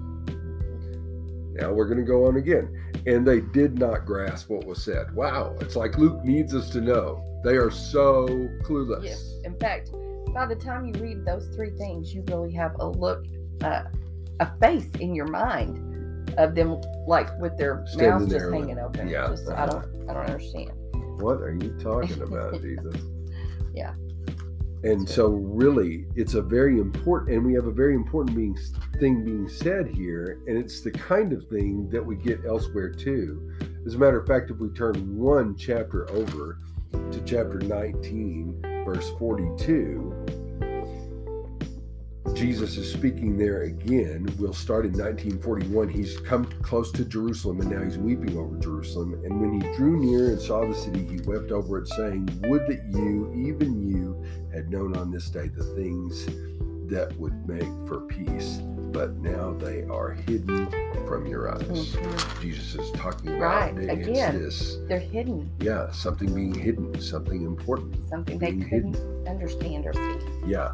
Now 1.59 1.73
we're 1.73 1.85
going 1.85 1.99
to 1.99 2.05
go 2.05 2.25
on 2.25 2.37
again. 2.37 2.73
And 3.05 3.27
they 3.27 3.41
did 3.41 3.77
not 3.77 4.05
grasp 4.05 4.49
what 4.49 4.65
was 4.65 4.83
said. 4.83 5.13
Wow, 5.13 5.55
it's 5.59 5.75
like 5.75 5.97
Luke 5.97 6.23
needs 6.23 6.55
us 6.55 6.69
to 6.71 6.81
know. 6.81 7.23
They 7.43 7.55
are 7.55 7.71
so 7.71 8.27
clueless. 8.63 9.03
Yes. 9.03 9.35
In 9.43 9.57
fact, 9.59 9.91
by 10.33 10.45
the 10.45 10.55
time 10.55 10.85
you 10.85 10.93
read 11.01 11.25
those 11.25 11.47
three 11.55 11.71
things, 11.71 12.13
you 12.13 12.23
really 12.27 12.51
have 12.53 12.75
a 12.79 12.87
look, 12.87 13.25
uh, 13.61 13.83
a 14.39 14.51
face 14.59 14.89
in 14.99 15.13
your 15.15 15.27
mind 15.27 16.29
of 16.37 16.55
them, 16.55 16.79
like 17.07 17.27
with 17.39 17.57
their 17.57 17.83
Standing 17.87 18.09
mouths 18.11 18.25
just 18.25 18.37
there 18.37 18.51
with- 18.51 18.59
hanging 18.59 18.79
open. 18.79 19.07
yeah, 19.07 19.27
Just, 19.27 19.49
I 19.49 19.65
don't, 19.65 19.85
I 20.09 20.13
don't 20.13 20.25
understand. 20.25 20.71
What 21.21 21.41
are 21.41 21.53
you 21.59 21.75
talking 21.81 22.21
about, 22.21 22.53
Jesus? 22.61 22.95
Yeah. 23.73 23.93
And 24.83 25.07
so, 25.09 25.27
really, 25.27 26.05
it's 26.15 26.35
a 26.35 26.41
very 26.41 26.79
important, 26.79 27.35
and 27.35 27.45
we 27.45 27.53
have 27.55 27.65
a 27.65 27.71
very 27.71 27.95
important 27.95 28.33
being, 28.37 28.57
thing 28.97 29.25
being 29.25 29.49
said 29.49 29.87
here, 29.87 30.39
and 30.47 30.57
it's 30.57 30.79
the 30.79 30.91
kind 30.91 31.33
of 31.33 31.45
thing 31.49 31.89
that 31.89 32.05
we 32.05 32.15
get 32.15 32.45
elsewhere 32.45 32.89
too. 32.89 33.51
As 33.85 33.95
a 33.95 33.97
matter 33.97 34.17
of 34.19 34.25
fact, 34.27 34.51
if 34.51 34.57
we 34.57 34.69
turn 34.69 35.17
one 35.17 35.57
chapter 35.57 36.09
over 36.11 36.59
to 36.93 37.21
chapter 37.25 37.59
19, 37.59 38.61
verse 38.85 39.09
42, 39.19 40.25
Jesus 42.35 42.77
is 42.77 42.91
speaking 42.91 43.37
there 43.37 43.63
again. 43.63 44.27
We'll 44.37 44.53
start 44.53 44.85
in 44.85 44.91
1941. 44.93 45.89
He's 45.89 46.17
come 46.19 46.45
close 46.61 46.91
to 46.93 47.03
Jerusalem 47.05 47.59
and 47.61 47.69
now 47.69 47.83
he's 47.83 47.97
weeping 47.97 48.37
over 48.37 48.55
Jerusalem. 48.57 49.13
And 49.25 49.41
when 49.41 49.59
he 49.61 49.75
drew 49.75 49.97
near 49.99 50.29
and 50.31 50.39
saw 50.41 50.65
the 50.65 50.73
city, 50.75 51.05
he 51.05 51.19
wept 51.25 51.51
over 51.51 51.79
it, 51.79 51.87
saying, 51.89 52.27
Would 52.47 52.67
that 52.67 52.81
you, 52.91 53.33
even 53.35 53.87
you, 53.89 54.23
had 54.53 54.69
known 54.69 54.95
on 54.95 55.11
this 55.11 55.29
day 55.29 55.47
the 55.49 55.63
things 55.75 56.25
that 56.89 57.15
would 57.19 57.47
make 57.47 57.67
for 57.87 58.01
peace, 58.01 58.59
but 58.91 59.15
now 59.17 59.53
they 59.53 59.83
are 59.83 60.11
hidden 60.11 60.67
from 61.07 61.25
your 61.27 61.53
eyes. 61.53 61.61
Mhm. 61.63 62.41
Jesus 62.41 62.75
is 62.75 62.91
talking 62.91 63.35
about 63.37 63.73
Right, 63.75 63.77
it. 63.77 63.89
Again. 63.89 64.39
this, 64.39 64.77
They're 64.87 64.97
hidden. 64.99 65.49
yeah, 65.59 65.91
something 65.91 66.33
being 66.33 66.53
hidden, 66.53 66.99
something 66.99 67.43
important. 67.43 67.95
Something 68.09 68.39
they 68.39 68.53
couldn't 68.55 68.97
understand 69.27 69.85
or 69.85 69.93
see. 69.93 70.17
Yeah. 70.47 70.73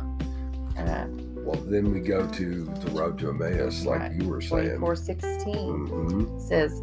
Uh, 0.78 1.08
Well, 1.46 1.62
then 1.68 1.92
we 1.94 2.00
go 2.00 2.26
to 2.28 2.66
the 2.66 2.92
road 2.92 3.20
to 3.20 3.30
Emmaus, 3.30 3.86
like 3.86 4.00
Right. 4.02 4.12
you 4.14 4.28
were 4.28 4.42
saying. 4.42 4.78
24 4.80 4.96
16 4.96 5.88
Mhm. 5.88 6.42
says, 6.42 6.82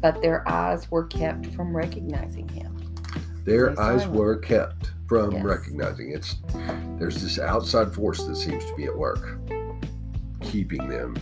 But 0.00 0.20
their 0.20 0.46
eyes 0.48 0.90
were 0.90 1.04
kept 1.04 1.46
from 1.46 1.74
recognizing 1.74 2.46
him. 2.48 2.76
Their 3.44 3.78
eyes 3.80 4.06
were 4.06 4.36
kept 4.36 4.92
from 5.06 5.32
Yes. 5.32 5.44
recognizing 5.44 6.10
it's 6.12 6.36
there's 6.98 7.20
this 7.22 7.38
outside 7.38 7.92
force 7.92 8.24
that 8.26 8.36
seems 8.36 8.64
to 8.66 8.74
be 8.76 8.84
at 8.84 8.96
work, 8.96 9.38
keeping 10.40 10.88
them 10.88 11.16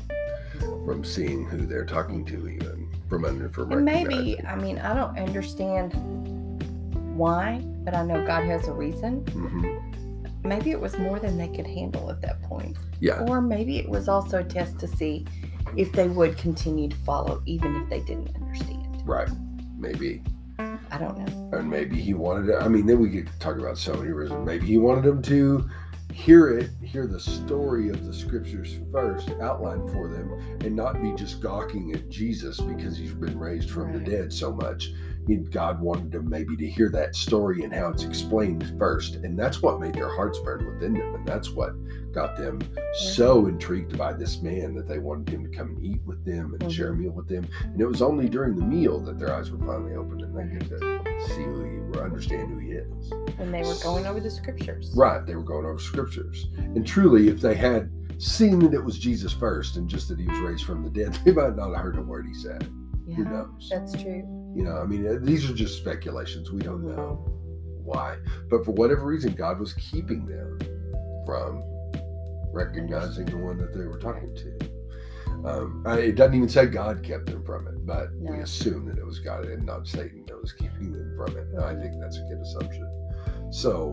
from 0.85 1.05
seeing 1.05 1.45
who 1.47 1.59
they're 1.65 1.85
talking 1.87 2.25
to, 2.27 2.49
even 2.49 2.89
from 3.09 3.25
under 3.25 3.49
from 3.49 3.71
And 3.73 3.85
maybe, 3.85 4.39
I 4.47 4.57
mean, 4.57 4.79
I 4.79 4.95
don't 4.95 5.17
understand 5.19 5.95
why, 7.17 7.63
but 7.85 7.95
I 7.95 8.05
know 8.05 8.27
God 8.27 8.45
has 8.45 8.67
a 8.69 8.73
reason. 8.73 9.23
Mhm. 9.27 9.92
Maybe 10.45 10.71
it 10.71 10.81
was 10.81 10.99
more 10.99 11.19
than 11.21 11.39
they 11.39 11.49
could 11.49 11.67
handle 11.67 12.11
at 12.11 12.21
that 12.23 12.43
point. 12.43 12.77
Yeah, 13.01 13.25
Or 13.29 13.41
maybe 13.41 13.79
it 13.79 13.89
was 13.89 14.09
also 14.09 14.41
a 14.41 14.45
test 14.45 14.79
to 14.81 14.89
see 14.89 15.25
if 15.77 15.93
they 15.93 16.09
would 16.09 16.37
continue 16.37 16.89
to 16.89 16.97
follow, 16.97 17.43
even 17.47 17.77
if 17.77 17.89
they 17.89 18.01
didn't 18.01 18.35
understand. 18.37 19.03
right. 19.05 19.29
Maybe, 19.77 20.23
I 20.59 20.99
don't 20.99 21.19
know. 21.19 21.59
and 21.59 21.69
maybe 21.69 22.01
he 22.01 22.15
wanted. 22.15 22.47
To, 22.47 22.59
I 22.61 22.69
mean, 22.69 22.87
then 22.87 23.01
we 23.01 23.11
could 23.11 23.29
talk 23.41 23.57
about 23.59 23.77
so 23.79 23.95
many 23.95 24.11
reasons. 24.13 24.47
Maybe 24.47 24.67
he 24.67 24.79
wanted 24.79 25.03
them 25.05 25.21
to 25.23 25.69
hear 26.13 26.51
it, 26.57 26.71
hear 26.83 27.07
the 27.09 27.19
story 27.19 27.89
of 27.89 28.07
the 28.07 28.15
scriptures 28.15 28.79
first, 28.93 29.31
outlined 29.41 29.91
for 29.91 30.07
them, 30.09 30.31
and 30.61 30.77
not 30.77 31.03
be 31.03 31.13
just 31.15 31.41
gawking 31.41 31.93
at 31.95 32.11
Jesus 32.11 32.61
because 32.61 32.97
he's 32.97 33.15
been 33.15 33.37
raised 33.39 33.71
from 33.71 33.93
the 33.93 33.99
dead 33.99 34.33
so 34.33 34.53
much. 34.53 34.93
God 35.51 35.81
wanted 35.81 36.13
them 36.13 36.29
maybe 36.29 36.57
to 36.57 36.67
hear 36.69 36.91
that 36.91 37.15
story 37.15 37.63
and 37.63 37.73
how 37.73 37.89
it's 37.89 38.05
explained 38.05 38.75
first, 38.79 39.17
and 39.17 39.39
that's 39.39 39.63
what 39.63 39.81
made 39.81 39.95
their 39.95 40.09
hearts 40.09 40.39
burn 40.41 40.67
within 40.67 40.95
them, 40.95 41.15
and 41.15 41.27
that's 41.27 41.51
what 41.51 41.73
got 42.13 42.37
them 42.37 42.61
so 42.95 43.47
intrigued 43.47 43.97
by 43.97 44.13
this 44.13 44.43
man 44.43 44.75
that 44.75 44.87
they 44.87 44.99
wanted 44.99 45.29
him 45.33 45.51
to 45.51 45.57
come 45.57 45.69
and 45.69 45.85
eat 45.85 46.01
with 46.05 46.25
them 46.25 46.57
and 46.61 46.73
share 46.73 46.89
a 46.89 46.93
mm-hmm. 46.93 47.05
meal 47.05 47.13
with 47.13 47.29
them. 47.29 47.47
And 47.63 47.81
it 47.81 47.87
was 47.87 48.03
only 48.03 48.29
during 48.29 48.57
the 48.57 48.65
meal 48.65 49.01
that 49.01 49.19
their 49.19 49.35
eyes 49.35 49.51
were 49.51 49.59
finally 49.59 49.95
opened 49.95 50.21
and 50.23 50.37
they 50.37 50.59
get 50.59 50.69
to 50.69 50.79
see 51.29 51.43
who 51.43 51.65
he 51.65 51.99
or 51.99 52.05
understand 52.05 52.51
who 52.51 52.59
he 52.59 52.73
is. 52.73 53.13
And 53.39 53.53
they 53.53 53.63
were 53.63 53.79
going 53.83 54.07
over 54.07 54.21
the 54.21 54.31
scriptures. 54.31 54.93
Right, 54.95 55.25
they 55.25 55.37
were 55.37 55.43
going 55.43 55.65
over 55.65 55.79
scriptures. 55.79 56.49
And 56.57 56.87
truly, 56.87 57.29
if 57.29 57.41
they 57.41 57.55
had 57.55 57.91
seen 58.19 58.59
that 58.61 58.75
it 58.75 58.85
was 58.85 58.99
Jesus 58.99 59.33
first 59.33 59.77
and 59.77 59.89
just 59.89 60.09
that 60.09 60.19
he 60.19 60.27
was 60.27 60.39
raised 60.41 60.65
from 60.65 60.83
the 60.83 60.91
dead, 60.91 61.15
they 61.25 61.33
might 61.33 61.57
not 61.57 61.75
have 61.75 61.83
heard 61.83 61.99
a 61.99 62.03
word 62.03 62.27
he 62.27 62.35
said. 62.35 62.71
Who 63.17 63.25
knows? 63.25 63.69
that's 63.71 63.93
true. 63.93 64.42
You 64.55 64.65
know, 64.65 64.77
I 64.79 64.87
mean, 64.87 65.07
uh, 65.07 65.19
these 65.21 65.49
are 65.51 65.55
just 65.55 65.79
speculations. 65.79 66.51
We 66.53 66.61
don't 66.61 66.83
Mhm. 66.83 66.97
know 66.97 67.25
why. 67.85 68.19
But 68.51 68.65
for 68.65 68.73
whatever 68.73 69.07
reason, 69.07 69.35
God 69.35 69.59
was 69.59 69.73
keeping 69.75 70.27
them 70.27 70.59
from 71.27 71.63
recognizing 72.53 73.27
the 73.27 73.39
one 73.39 73.57
that 73.59 73.73
they 73.73 73.87
were 73.87 73.99
talking 73.99 74.35
to. 74.35 74.59
Um, 75.45 75.83
I- 75.87 75.99
it 75.99 76.17
doesn't 76.17 76.35
even 76.35 76.49
say 76.49 76.67
God 76.67 77.03
kept 77.03 77.27
them 77.27 77.43
from 77.45 77.67
it, 77.67 77.85
but 77.85 78.11
we 78.17 78.39
assume 78.39 78.87
that 78.87 78.99
it 78.99 79.07
was 79.07 79.19
God 79.19 79.45
and 79.47 79.67
not 79.67 79.87
Satan 79.87 80.25
that 80.27 80.41
was 80.41 80.53
keeping 80.53 80.93
them 80.93 81.17
from 81.17 81.37
it. 81.37 81.49
And 81.53 81.61
I 81.61 81.75
think 81.75 82.01
that's 82.01 82.19
a 82.19 82.23
good 82.23 82.41
assumption. 82.41 82.89
So 83.51 83.93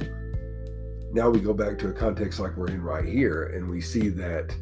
now 1.11 1.29
we 1.29 1.39
go 1.39 1.53
back 1.53 1.77
to 1.79 1.89
a 1.89 1.93
context 1.93 2.39
like 2.39 2.55
we're 2.55 2.67
in 2.67 2.83
right 2.83 3.05
here, 3.05 3.45
and 3.45 3.67
we 3.69 3.81
see 3.81 4.09
that, 4.09 4.55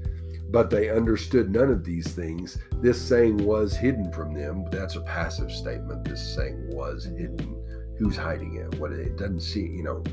but 0.49 0.69
they 0.69 0.89
understood 0.89 1.51
none 1.51 1.69
of 1.69 1.83
these 1.83 2.07
things. 2.07 2.57
This 2.81 3.01
saying 3.01 3.37
was 3.45 3.75
hidden 3.75 4.11
from 4.11 4.33
them. 4.33 4.65
That's 4.71 4.95
a 4.95 5.01
passive 5.01 5.51
statement. 5.51 6.05
This 6.05 6.35
saying 6.35 6.67
was 6.69 7.05
hidden. 7.05 7.63
Who's 7.97 8.15
hiding 8.15 8.55
it? 8.55 8.79
What 8.79 8.91
it 8.91 9.17
doesn't 9.17 9.41
see, 9.41 9.65
you 9.67 9.83
know. 9.83 10.03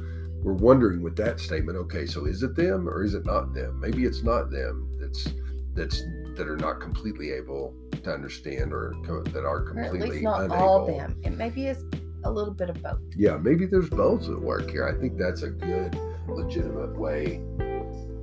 We're 0.43 0.53
wondering 0.53 1.03
with 1.03 1.17
that 1.17 1.41
statement. 1.41 1.79
Okay, 1.79 2.05
so 2.07 2.27
is 2.27 2.43
it 2.43 2.55
them 2.55 2.89
or 2.89 3.03
is 3.03 3.15
it 3.15 3.25
not 3.25 3.55
them? 3.55 3.81
Maybe 3.81 4.05
it's 4.05 4.23
not 4.23 4.51
them. 4.51 4.89
That's 5.01 5.27
that's 5.75 6.03
that 6.37 6.49
are 6.49 6.57
not 6.57 6.81
completely 6.81 7.31
able 7.33 7.75
to 8.03 8.13
understand 8.13 8.73
or 8.73 8.95
co- 9.05 9.23
that 9.23 9.45
are 9.45 9.61
Or 9.61 9.61
at 9.61 9.67
completely 9.91 10.11
least 10.11 10.23
not 10.25 10.41
unable. 10.45 10.57
all 10.63 10.87
them. 10.87 11.19
It 11.25 11.31
maybe 11.37 11.67
is 11.67 11.83
a 12.25 12.31
little 12.31 12.53
bit 12.55 12.69
of 12.71 12.83
both. 12.83 12.99
Yeah, 13.17 13.37
maybe 13.39 13.67
there's 13.67 13.89
both 13.89 14.29
at 14.29 14.39
work 14.41 14.71
here. 14.71 14.87
I 14.87 14.99
think 15.01 15.17
that's 15.19 15.43
a 15.43 15.51
good, 15.51 15.99
legitimate 16.29 16.97
way 16.99 17.41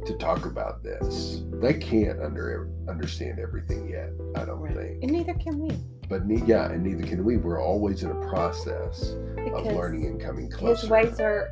to 0.05 0.13
talk 0.17 0.45
about 0.45 0.83
this. 0.83 1.43
They 1.61 1.73
can't 1.73 2.19
under 2.21 2.69
understand 2.87 3.39
everything 3.39 3.89
yet. 3.89 4.09
I 4.35 4.45
don't 4.45 4.59
Right. 4.59 4.75
think. 4.75 5.03
And 5.03 5.11
neither 5.11 5.33
can 5.35 5.59
we. 5.59 5.71
But 6.09 6.25
ne- 6.27 6.43
yeah, 6.45 6.71
and 6.71 6.83
neither 6.83 7.03
can 7.03 7.23
we. 7.23 7.37
We're 7.37 7.61
always 7.61 8.03
in 8.03 8.09
a 8.11 8.27
process 8.27 9.13
of 9.37 9.65
learning 9.65 10.05
and 10.07 10.19
coming 10.19 10.49
closer. 10.49 10.81
his 10.81 10.89
ways 10.89 11.19
are 11.19 11.49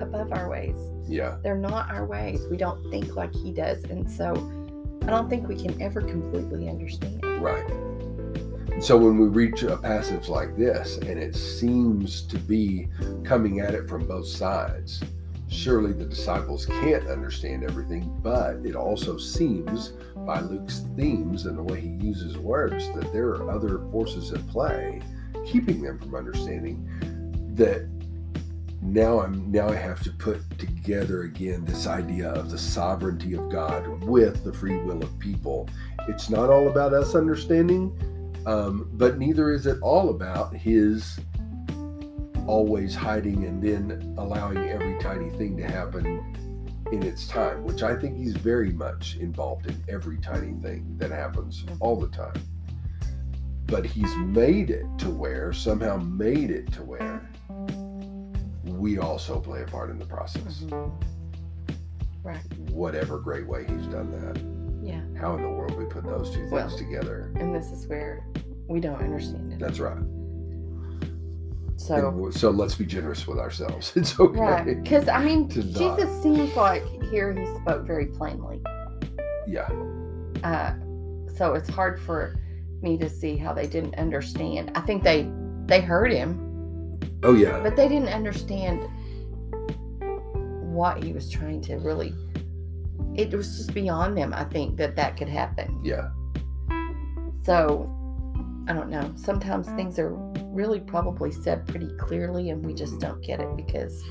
above 0.00 0.32
our 0.32 0.48
ways. 0.48 0.76
Yeah, 1.06 1.36
They're 1.42 1.58
not 1.58 1.90
our 1.90 2.06
ways. 2.06 2.46
We 2.50 2.56
don't 2.56 2.90
think 2.90 3.14
like 3.16 3.34
he 3.34 3.52
does. 3.52 3.84
And 3.84 4.10
so 4.10 4.32
I 5.02 5.06
don't 5.06 5.28
think 5.28 5.46
we 5.48 5.56
can 5.56 5.80
ever 5.82 6.00
completely 6.00 6.68
understand. 6.68 7.22
right. 7.40 7.64
So 8.80 8.96
when 8.96 9.18
we 9.18 9.26
reach 9.26 9.62
a 9.62 9.76
passage 9.76 10.28
like 10.28 10.56
this, 10.56 10.96
and 10.98 11.18
it 11.18 11.36
seems 11.36 12.22
to 12.22 12.38
be 12.38 12.88
coming 13.24 13.60
at 13.60 13.74
it 13.74 13.86
from 13.88 14.06
both 14.06 14.26
sides, 14.26 15.02
surely 15.50 15.92
the 15.92 16.04
disciples 16.04 16.64
can't 16.64 17.08
understand 17.08 17.64
everything, 17.64 18.16
but 18.22 18.56
it 18.64 18.76
also 18.76 19.18
seems 19.18 19.92
by 20.24 20.40
Luke's 20.40 20.84
themes 20.96 21.46
and 21.46 21.58
the 21.58 21.62
way 21.62 21.80
he 21.80 21.88
uses 21.88 22.38
words 22.38 22.86
that 22.94 23.12
there 23.12 23.30
are 23.30 23.50
other 23.50 23.78
forces 23.90 24.32
at 24.32 24.46
play 24.48 25.02
keeping 25.46 25.82
them 25.82 25.98
from 25.98 26.14
understanding 26.14 26.86
that 27.54 27.88
now 28.82 29.20
I'm 29.20 29.50
now 29.50 29.68
I 29.68 29.76
have 29.76 30.02
to 30.04 30.10
put 30.10 30.58
together 30.58 31.22
again 31.22 31.64
this 31.64 31.86
idea 31.86 32.30
of 32.30 32.50
the 32.50 32.58
sovereignty 32.58 33.34
of 33.34 33.50
God 33.50 34.04
with 34.04 34.42
the 34.42 34.52
free 34.52 34.78
will 34.78 35.02
of 35.02 35.18
people. 35.18 35.68
It's 36.08 36.30
not 36.30 36.48
all 36.48 36.68
about 36.68 36.94
us 36.94 37.14
understanding, 37.14 37.92
um, 38.46 38.88
but 38.94 39.18
neither 39.18 39.52
is 39.52 39.66
it 39.66 39.78
all 39.82 40.10
about 40.10 40.54
his 40.54 41.20
always 42.50 42.96
hiding 42.96 43.44
and 43.44 43.62
then 43.62 44.12
allowing 44.18 44.58
every 44.58 44.98
tiny 44.98 45.30
thing 45.30 45.56
to 45.56 45.62
happen 45.62 46.04
in 46.90 47.00
its 47.04 47.28
time, 47.28 47.62
which 47.62 47.84
I 47.84 47.94
think 47.94 48.16
he's 48.16 48.34
very 48.34 48.72
much 48.72 49.16
involved 49.20 49.66
in 49.68 49.76
every 49.88 50.18
tiny 50.18 50.54
thing 50.60 50.96
that 50.98 51.12
happens 51.12 51.64
all 51.78 51.94
the 51.94 52.08
time. 52.08 52.34
But 53.66 53.86
he's 53.86 54.12
made 54.16 54.70
it 54.70 54.84
to 54.98 55.10
where, 55.10 55.52
somehow 55.52 55.98
made 55.98 56.50
it 56.50 56.72
to 56.72 56.82
where 56.82 57.22
we 58.64 58.98
also 58.98 59.38
play 59.38 59.62
a 59.62 59.66
part 59.66 59.90
in 59.90 59.98
the 60.00 60.06
process. 60.06 60.64
Mhm. 60.64 60.90
Right. 62.24 62.42
Whatever 62.70 63.20
great 63.20 63.46
way 63.46 63.64
he's 63.64 63.86
done 63.86 64.10
that. 64.10 64.42
Yeah. 64.82 65.02
How 65.20 65.36
in 65.36 65.42
the 65.42 65.48
world 65.50 65.78
we 65.78 65.84
put 65.84 66.02
those 66.02 66.30
two 66.30 66.40
things 66.48 66.52
Well, 66.52 66.76
together? 66.76 67.30
And 67.36 67.54
this 67.54 67.70
is 67.70 67.86
where 67.86 68.24
we 68.68 68.80
don't 68.80 69.00
understand 69.00 69.52
it. 69.52 69.60
That's 69.60 69.78
right. 69.78 70.02
So, 71.80 72.30
so 72.30 72.50
let's 72.50 72.74
be 72.74 72.84
generous 72.84 73.26
with 73.26 73.38
ourselves. 73.38 73.92
It's 73.96 74.18
okay. 74.20 74.38
right. 74.38 74.82
Because, 74.82 75.08
I 75.08 75.24
mean, 75.24 75.48
to 75.48 75.64
not. 75.64 75.98
Jesus 75.98 76.22
seems 76.22 76.54
like 76.54 76.82
here 77.10 77.32
he 77.32 77.46
spoke 77.56 77.86
very 77.86 78.06
plainly. 78.06 78.60
Yeah. 79.48 79.68
Uh, 80.44 80.74
so 81.36 81.54
it's 81.54 81.70
hard 81.70 81.98
for 82.02 82.36
me 82.82 82.98
to 82.98 83.08
see 83.08 83.36
how 83.36 83.54
they 83.54 83.66
didn't 83.66 83.94
understand. 83.96 84.72
I 84.74 84.80
think 84.82 85.02
they 85.02 85.28
they 85.66 85.80
heard 85.80 86.12
him, 86.12 86.98
Oh 87.22 87.34
yeah. 87.34 87.60
but 87.62 87.76
they 87.76 87.88
didn't 87.88 88.08
understand 88.08 88.82
what 90.74 91.02
he 91.02 91.12
was 91.14 91.30
trying 91.30 91.62
to 91.62 91.76
really. 91.78 92.12
It 93.14 93.32
was 93.32 93.56
just 93.56 93.72
beyond 93.74 94.16
them. 94.18 94.32
I 94.34 94.44
think 94.44 94.76
that 94.76 94.96
that 94.96 95.16
could 95.16 95.28
happen. 95.28 95.80
yeah. 95.82 96.10
So 97.42 97.90
I 98.68 98.72
don't 98.74 98.90
know. 98.90 99.12
Sometimes 99.16 99.66
things 99.70 99.98
are 99.98 100.14
really 100.50 100.80
probably 100.80 101.30
said 101.32 101.66
pretty 101.66 101.88
clearly, 101.96 102.50
and 102.50 102.64
we 102.64 102.74
just 102.74 102.98
don't 103.00 103.22
get 103.22 103.40
it 103.40 103.56
because 103.56 104.02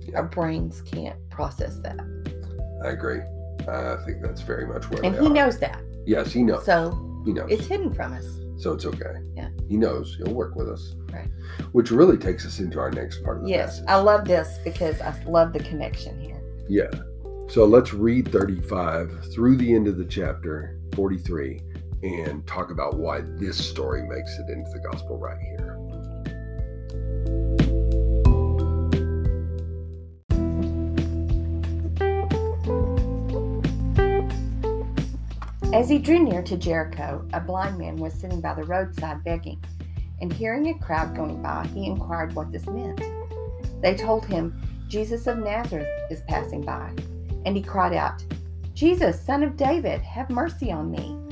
Yeah. 0.00 0.16
our 0.18 0.24
brains 0.24 0.80
can't 0.82 1.16
process 1.30 1.76
that. 1.78 1.98
I 2.84 2.90
agree. 2.90 3.20
I 3.66 3.96
think 4.04 4.20
that's 4.22 4.42
very 4.42 4.66
much 4.66 4.88
where 4.90 5.04
And 5.04 5.14
he 5.14 5.26
are. 5.26 5.30
knows 5.30 5.58
that. 5.58 5.80
Yes, 6.06 6.32
he 6.32 6.42
knows. 6.42 6.64
So 6.66 6.90
he 7.24 7.32
knows. 7.32 7.50
it's 7.50 7.66
hidden 7.66 7.92
from 7.92 8.12
us. 8.12 8.40
so 8.56 8.72
it's 8.72 8.84
okay. 8.86 9.16
Yeah. 9.34 9.48
He 9.68 9.76
knows. 9.76 10.16
He'll 10.16 10.32
work 10.34 10.54
with 10.54 10.68
us. 10.68 10.94
Right. 11.12 11.28
Which 11.72 11.90
really 11.90 12.16
takes 12.16 12.46
us 12.46 12.60
into 12.60 12.78
our 12.78 12.90
next 12.90 13.22
part 13.24 13.38
of 13.38 13.44
the 13.44 13.50
Yes. 13.50 13.82
I 13.88 13.96
love 14.00 14.26
this 14.26 14.58
because 14.64 15.00
I 15.00 15.12
love 15.26 15.52
the 15.52 15.58
connection 15.60 16.18
here. 16.20 16.40
Yeah. 16.68 16.90
So 17.48 17.64
let's 17.64 17.92
read 17.92 18.28
35 18.30 19.32
through 19.32 19.56
the 19.56 19.74
end 19.74 19.88
of 19.88 19.96
the 19.98 20.04
chapter 20.04 20.78
43 20.94 21.60
and 22.04 22.46
talk 22.46 22.70
about 22.70 22.98
why 22.98 23.22
this 23.22 23.56
story 23.56 24.02
makes 24.06 24.38
it 24.38 24.50
into 24.50 24.70
the 24.70 24.78
gospel 24.90 25.16
right 25.16 25.38
here. 25.40 25.78
As 35.72 35.88
he 35.88 35.98
drew 35.98 36.20
near 36.20 36.42
to 36.42 36.56
Jericho, 36.56 37.26
a 37.32 37.40
blind 37.40 37.78
man 37.78 37.96
was 37.96 38.12
sitting 38.12 38.40
by 38.40 38.54
the 38.54 38.64
roadside 38.64 39.24
begging, 39.24 39.64
and 40.20 40.32
hearing 40.32 40.68
a 40.68 40.78
crowd 40.78 41.16
going 41.16 41.42
by, 41.42 41.66
he 41.68 41.86
inquired 41.86 42.34
what 42.34 42.52
this 42.52 42.66
meant. 42.66 43.02
They 43.80 43.94
told 43.96 44.24
him, 44.26 44.60
Jesus 44.88 45.26
of 45.26 45.38
Nazareth 45.38 45.88
is 46.10 46.20
passing 46.28 46.60
by, 46.62 46.92
and 47.46 47.56
he 47.56 47.62
cried 47.62 47.94
out, 47.94 48.22
Jesus, 48.74 49.20
son 49.20 49.42
of 49.42 49.56
David, 49.56 50.00
have 50.02 50.30
mercy 50.30 50.70
on 50.70 50.90
me. 50.90 51.23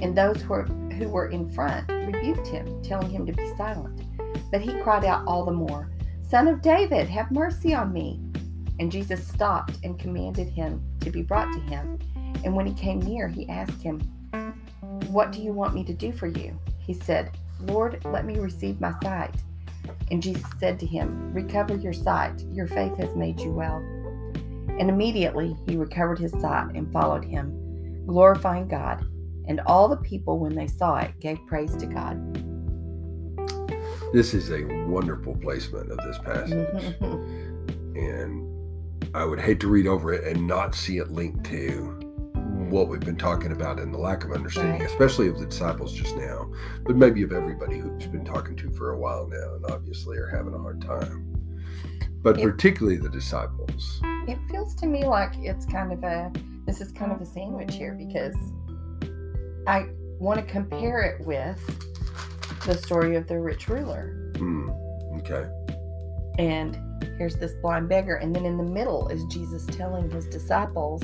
And 0.00 0.16
those 0.16 0.40
who 0.42 0.48
were, 0.48 0.64
who 0.64 1.08
were 1.08 1.28
in 1.28 1.48
front 1.48 1.88
rebuked 1.90 2.46
him, 2.46 2.82
telling 2.82 3.10
him 3.10 3.26
to 3.26 3.32
be 3.32 3.52
silent. 3.56 4.02
But 4.50 4.60
he 4.60 4.80
cried 4.80 5.04
out 5.04 5.26
all 5.26 5.44
the 5.44 5.52
more, 5.52 5.90
Son 6.28 6.46
of 6.46 6.60
David, 6.60 7.08
have 7.08 7.30
mercy 7.30 7.74
on 7.74 7.92
me. 7.92 8.20
And 8.78 8.92
Jesus 8.92 9.26
stopped 9.26 9.78
and 9.82 9.98
commanded 9.98 10.48
him 10.48 10.82
to 11.00 11.10
be 11.10 11.22
brought 11.22 11.52
to 11.52 11.60
him. 11.60 11.98
And 12.44 12.54
when 12.54 12.66
he 12.66 12.74
came 12.74 13.00
near, 13.00 13.28
he 13.28 13.48
asked 13.48 13.82
him, 13.82 14.00
What 15.08 15.32
do 15.32 15.40
you 15.40 15.52
want 15.52 15.74
me 15.74 15.84
to 15.84 15.92
do 15.92 16.12
for 16.12 16.26
you? 16.26 16.58
He 16.78 16.94
said, 16.94 17.36
Lord, 17.62 18.04
let 18.04 18.24
me 18.24 18.38
receive 18.38 18.80
my 18.80 18.94
sight. 19.02 19.34
And 20.10 20.22
Jesus 20.22 20.44
said 20.58 20.78
to 20.80 20.86
him, 20.86 21.32
Recover 21.32 21.76
your 21.76 21.92
sight. 21.92 22.44
Your 22.52 22.66
faith 22.66 22.96
has 22.98 23.14
made 23.16 23.40
you 23.40 23.52
well. 23.52 23.78
And 24.78 24.88
immediately 24.88 25.56
he 25.66 25.76
recovered 25.76 26.18
his 26.18 26.32
sight 26.40 26.74
and 26.74 26.92
followed 26.92 27.24
him, 27.24 28.04
glorifying 28.06 28.68
God. 28.68 29.04
And 29.48 29.60
all 29.66 29.88
the 29.88 29.96
people, 29.96 30.38
when 30.38 30.54
they 30.54 30.66
saw 30.66 30.98
it, 30.98 31.18
gave 31.20 31.38
praise 31.46 31.74
to 31.76 31.86
God. 31.86 32.16
This 34.12 34.34
is 34.34 34.50
a 34.50 34.64
wonderful 34.86 35.34
placement 35.36 35.90
of 35.90 35.98
this 35.98 36.18
passage. 36.18 36.68
Mm-hmm. 36.68 37.96
and 37.96 38.48
I 39.14 39.24
would 39.24 39.40
hate 39.40 39.58
to 39.60 39.68
read 39.68 39.86
over 39.86 40.12
it 40.12 40.24
and 40.24 40.46
not 40.46 40.74
see 40.74 40.98
it 40.98 41.10
linked 41.10 41.44
to 41.46 41.98
mm. 42.34 42.68
what 42.70 42.88
we've 42.88 43.00
been 43.00 43.16
talking 43.16 43.52
about 43.52 43.80
and 43.80 43.92
the 43.92 43.98
lack 43.98 44.24
of 44.24 44.32
understanding, 44.32 44.80
Right. 44.80 44.90
especially 44.90 45.28
of 45.28 45.38
the 45.38 45.46
disciples 45.46 45.92
just 45.94 46.16
now, 46.16 46.50
but 46.84 46.96
maybe 46.96 47.22
of 47.22 47.32
everybody 47.32 47.78
who's 47.78 48.06
been 48.06 48.24
talking 48.24 48.54
to 48.56 48.70
for 48.72 48.90
a 48.90 48.98
while 48.98 49.26
now 49.28 49.54
and 49.54 49.64
obviously 49.70 50.18
are 50.18 50.28
having 50.28 50.54
a 50.54 50.58
hard 50.58 50.80
time. 50.82 51.24
But 52.22 52.38
Yeah. 52.38 52.44
particularly 52.44 52.98
the 52.98 53.08
disciples. 53.08 54.00
It 54.26 54.38
feels 54.50 54.74
to 54.76 54.86
me 54.86 55.06
like 55.06 55.32
it's 55.38 55.64
kind 55.66 55.92
of 55.92 56.02
a 56.04 56.30
this 56.66 56.82
is 56.82 56.92
kind 56.92 57.12
of 57.12 57.20
a 57.22 57.26
sandwich 57.26 57.74
here 57.74 57.94
because 57.94 58.36
I 59.68 59.86
want 60.18 60.40
to 60.40 60.46
compare 60.50 61.02
it 61.02 61.26
with 61.26 61.60
the 62.64 62.74
story 62.74 63.16
of 63.16 63.26
the 63.28 63.38
rich 63.38 63.68
ruler. 63.68 64.32
Hmm. 64.36 64.70
Okay. 65.18 65.46
And 66.38 66.78
here's 67.18 67.36
this 67.36 67.52
blind 67.60 67.88
beggar 67.88 68.16
and 68.16 68.34
then 68.34 68.46
in 68.46 68.56
the 68.56 68.64
middle 68.64 69.08
is 69.08 69.24
Jesus 69.26 69.66
telling 69.66 70.10
his 70.10 70.26
disciples 70.26 71.02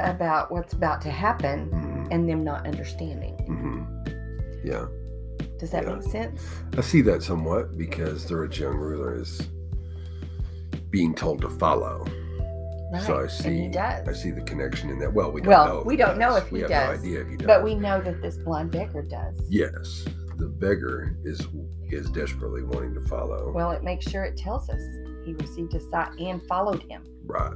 about 0.00 0.52
what's 0.52 0.74
about 0.74 1.00
to 1.02 1.10
happen 1.10 1.70
Mhm. 1.70 2.08
and 2.12 2.28
them 2.28 2.44
not 2.44 2.66
understanding. 2.66 3.34
Mm-hmm. 3.48 4.66
Yeah. 4.66 4.86
Does 5.58 5.70
that 5.70 5.84
Yeah. 5.84 5.94
make 5.94 6.02
sense? 6.02 6.42
I 6.76 6.82
see 6.82 7.00
that 7.02 7.22
somewhat 7.22 7.76
because 7.76 8.26
the 8.26 8.36
rich 8.36 8.60
young 8.60 8.76
ruler 8.76 9.18
is 9.18 9.40
being 10.90 11.14
told 11.14 11.40
to 11.40 11.48
follow. 11.48 12.04
Right. 12.92 13.02
So 13.02 13.20
I 13.22 13.26
see. 13.26 13.62
he 13.62 13.68
does. 13.68 14.06
I 14.08 14.12
see 14.12 14.30
the 14.30 14.42
connection 14.42 14.90
in 14.90 14.98
that. 15.00 15.12
Well, 15.12 15.32
we 15.32 15.40
don't 15.40 15.48
Well, 15.50 15.66
know. 15.66 15.78
if 15.80 15.86
we 15.86 15.96
don't 15.96 16.18
know 16.18 16.36
if 16.36 16.50
we 16.52 16.58
he 16.58 16.62
have 16.62 16.70
does, 16.70 16.98
no 16.98 17.04
idea 17.04 17.20
if 17.22 17.28
he 17.28 17.36
does. 17.36 17.46
But 17.46 17.64
we 17.64 17.74
know 17.74 18.00
that 18.00 18.22
this 18.22 18.36
blind 18.38 18.70
beggar 18.70 19.02
does. 19.02 19.40
Yes, 19.48 20.04
the 20.36 20.46
beggar 20.46 21.16
is 21.24 21.46
is 21.88 22.10
desperately 22.10 22.62
wanting 22.62 22.94
to 22.94 23.00
follow. 23.02 23.50
Well, 23.52 23.70
it 23.72 23.82
makes 23.82 24.08
sure 24.10 24.24
it 24.24 24.36
tells 24.36 24.68
us 24.70 24.80
he 25.24 25.32
received 25.34 25.74
a 25.74 25.80
sight 25.90 26.10
and 26.20 26.40
followed 26.46 26.82
him. 26.88 27.04
right. 27.24 27.52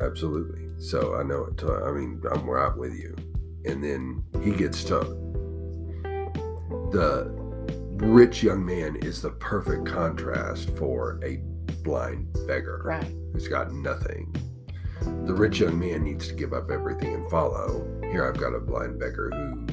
Absolutely. 0.00 0.68
So 0.78 1.16
I 1.16 1.24
know 1.24 1.44
it. 1.46 1.62
uh, 1.64 1.84
I 1.84 1.90
mean, 1.92 2.22
I'm 2.30 2.48
right 2.48 2.74
with 2.76 2.94
you. 2.94 3.16
And 3.64 3.82
then 3.82 4.22
he 4.44 4.52
gets 4.52 4.84
to 4.84 5.00
the 6.90 7.30
rich 7.96 8.42
young 8.42 8.64
man 8.64 8.96
is 8.96 9.20
the 9.20 9.30
perfect 9.30 9.86
contrast 9.86 10.70
for 10.76 11.18
a 11.24 11.42
blind 11.82 12.28
beggar 12.46 12.82
Right. 12.84 13.14
who's 13.32 13.48
got 13.48 13.72
nothing. 13.72 14.34
The 15.26 15.34
rich 15.34 15.60
young 15.60 15.78
man 15.78 16.02
needs 16.04 16.28
to 16.28 16.34
give 16.34 16.52
up 16.52 16.70
everything 16.70 17.14
and 17.14 17.30
follow. 17.30 17.86
Here 18.10 18.26
I've 18.26 18.38
got 18.38 18.54
a 18.54 18.60
blind 18.60 18.98
beggar 18.98 19.30
who 19.32 19.66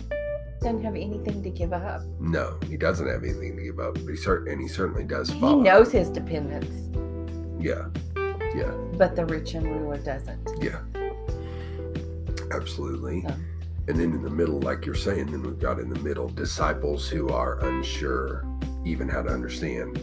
Doesn't 0.61 0.83
have 0.83 0.95
anything 0.95 1.41
to 1.43 1.49
give 1.49 1.73
up. 1.73 2.01
no, 2.19 2.57
he 2.67 2.77
doesn't 2.77 3.07
have 3.07 3.23
anything 3.23 3.55
to 3.57 3.63
give 3.63 3.79
up, 3.79 3.93
but 3.95 4.01
he 4.03 4.13
cert- 4.13 4.51
and 4.51 4.59
he 4.61 4.67
certainly 4.67 5.03
does 5.03 5.29
follow. 5.31 5.57
He 5.57 5.63
knows 5.63 5.91
his 5.91 6.09
dependence, 6.09 6.89
Yeah, 7.59 7.85
yeah, 8.55 8.71
but 8.97 9.15
the 9.15 9.25
rich 9.25 9.53
and 9.55 9.65
ruler 9.67 9.97
doesn't. 9.97 10.39
yeah. 10.61 10.79
Absolutely. 12.51 13.21
Yeah. 13.23 13.35
And 13.87 13.99
then 13.99 14.13
in 14.13 14.21
the 14.23 14.29
middle, 14.29 14.59
like 14.59 14.85
you're 14.85 14.95
saying, 14.95 15.27
then 15.27 15.43
we've 15.43 15.59
got 15.59 15.79
in 15.79 15.89
the 15.89 15.99
middle 15.99 16.27
disciples 16.29 17.07
who 17.07 17.29
are 17.29 17.59
unsure 17.65 18.43
even 18.83 19.07
how 19.09 19.21
to 19.21 19.29
understand. 19.29 19.97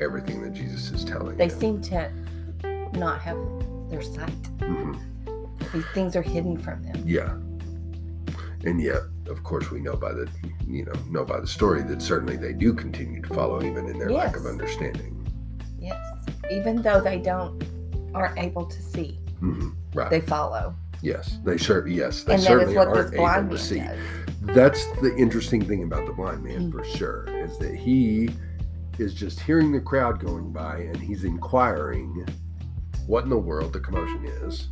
Everything 0.00 0.42
that 0.42 0.52
Jesus 0.52 0.90
is 0.90 1.04
telling 1.04 1.36
They 1.36 1.48
them. 1.48 1.60
seem 1.60 1.82
to 1.82 2.10
not 2.94 3.20
have 3.20 3.36
their 3.90 4.02
sight. 4.02 4.42
Mhm. 4.60 4.98
These 5.72 5.84
things 5.94 6.14
are 6.16 6.22
hidden 6.22 6.56
from 6.56 6.82
them. 6.84 7.02
Yeah. 7.04 7.34
And 8.64 8.80
yet, 8.80 9.02
of 9.28 9.42
course, 9.42 9.70
we 9.70 9.80
know 9.80 9.96
by 9.96 10.12
the 10.12 10.28
you 10.66 10.84
know 10.84 10.92
know 11.10 11.24
by 11.24 11.40
the 11.40 11.46
story 11.46 11.82
that 11.82 12.00
certainly 12.00 12.36
they 12.36 12.52
do 12.52 12.72
continue 12.72 13.20
to 13.22 13.34
follow 13.34 13.62
even 13.62 13.86
in 13.88 13.98
their 13.98 14.10
lack 14.10 14.36
of 14.36 14.46
understanding. 14.46 15.26
Yes. 15.78 15.98
Even 16.50 16.80
though 16.82 17.00
they 17.00 17.18
don't 17.18 17.62
aren't 18.14 18.38
able 18.38 18.64
to 18.64 18.82
see, 18.82 19.18
mm-hmm. 19.42 19.70
Right. 19.94 20.08
they 20.10 20.20
follow. 20.20 20.74
yes. 21.02 21.38
They 21.44 21.56
sure. 21.58 21.86
Yes. 21.86 22.22
They 22.22 22.34
and 22.34 22.42
certainly 22.42 22.74
what 22.76 22.88
aren't 22.88 23.12
able 23.12 23.24
blind 23.24 23.50
to 23.50 23.58
see. 23.58 23.80
does. 23.80 23.98
That's 24.40 24.86
the 25.02 25.14
interesting 25.16 25.64
thing 25.64 25.82
about 25.82 26.06
the 26.06 26.12
blind 26.12 26.42
man 26.44 26.70
Mm. 26.70 26.72
for 26.72 26.84
sure 26.84 27.24
is 27.28 27.58
that 27.58 27.74
he 27.74 28.30
is 28.98 29.14
just 29.14 29.40
hearing 29.40 29.72
the 29.72 29.80
crowd 29.80 30.20
going 30.20 30.52
by 30.52 30.78
and 30.78 30.96
he's 30.96 31.24
inquiring 31.24 32.26
what 33.06 33.24
in 33.24 33.30
the 33.30 33.38
world 33.38 33.72
the 33.72 33.80
commotion 33.80 34.24
is. 34.24 34.68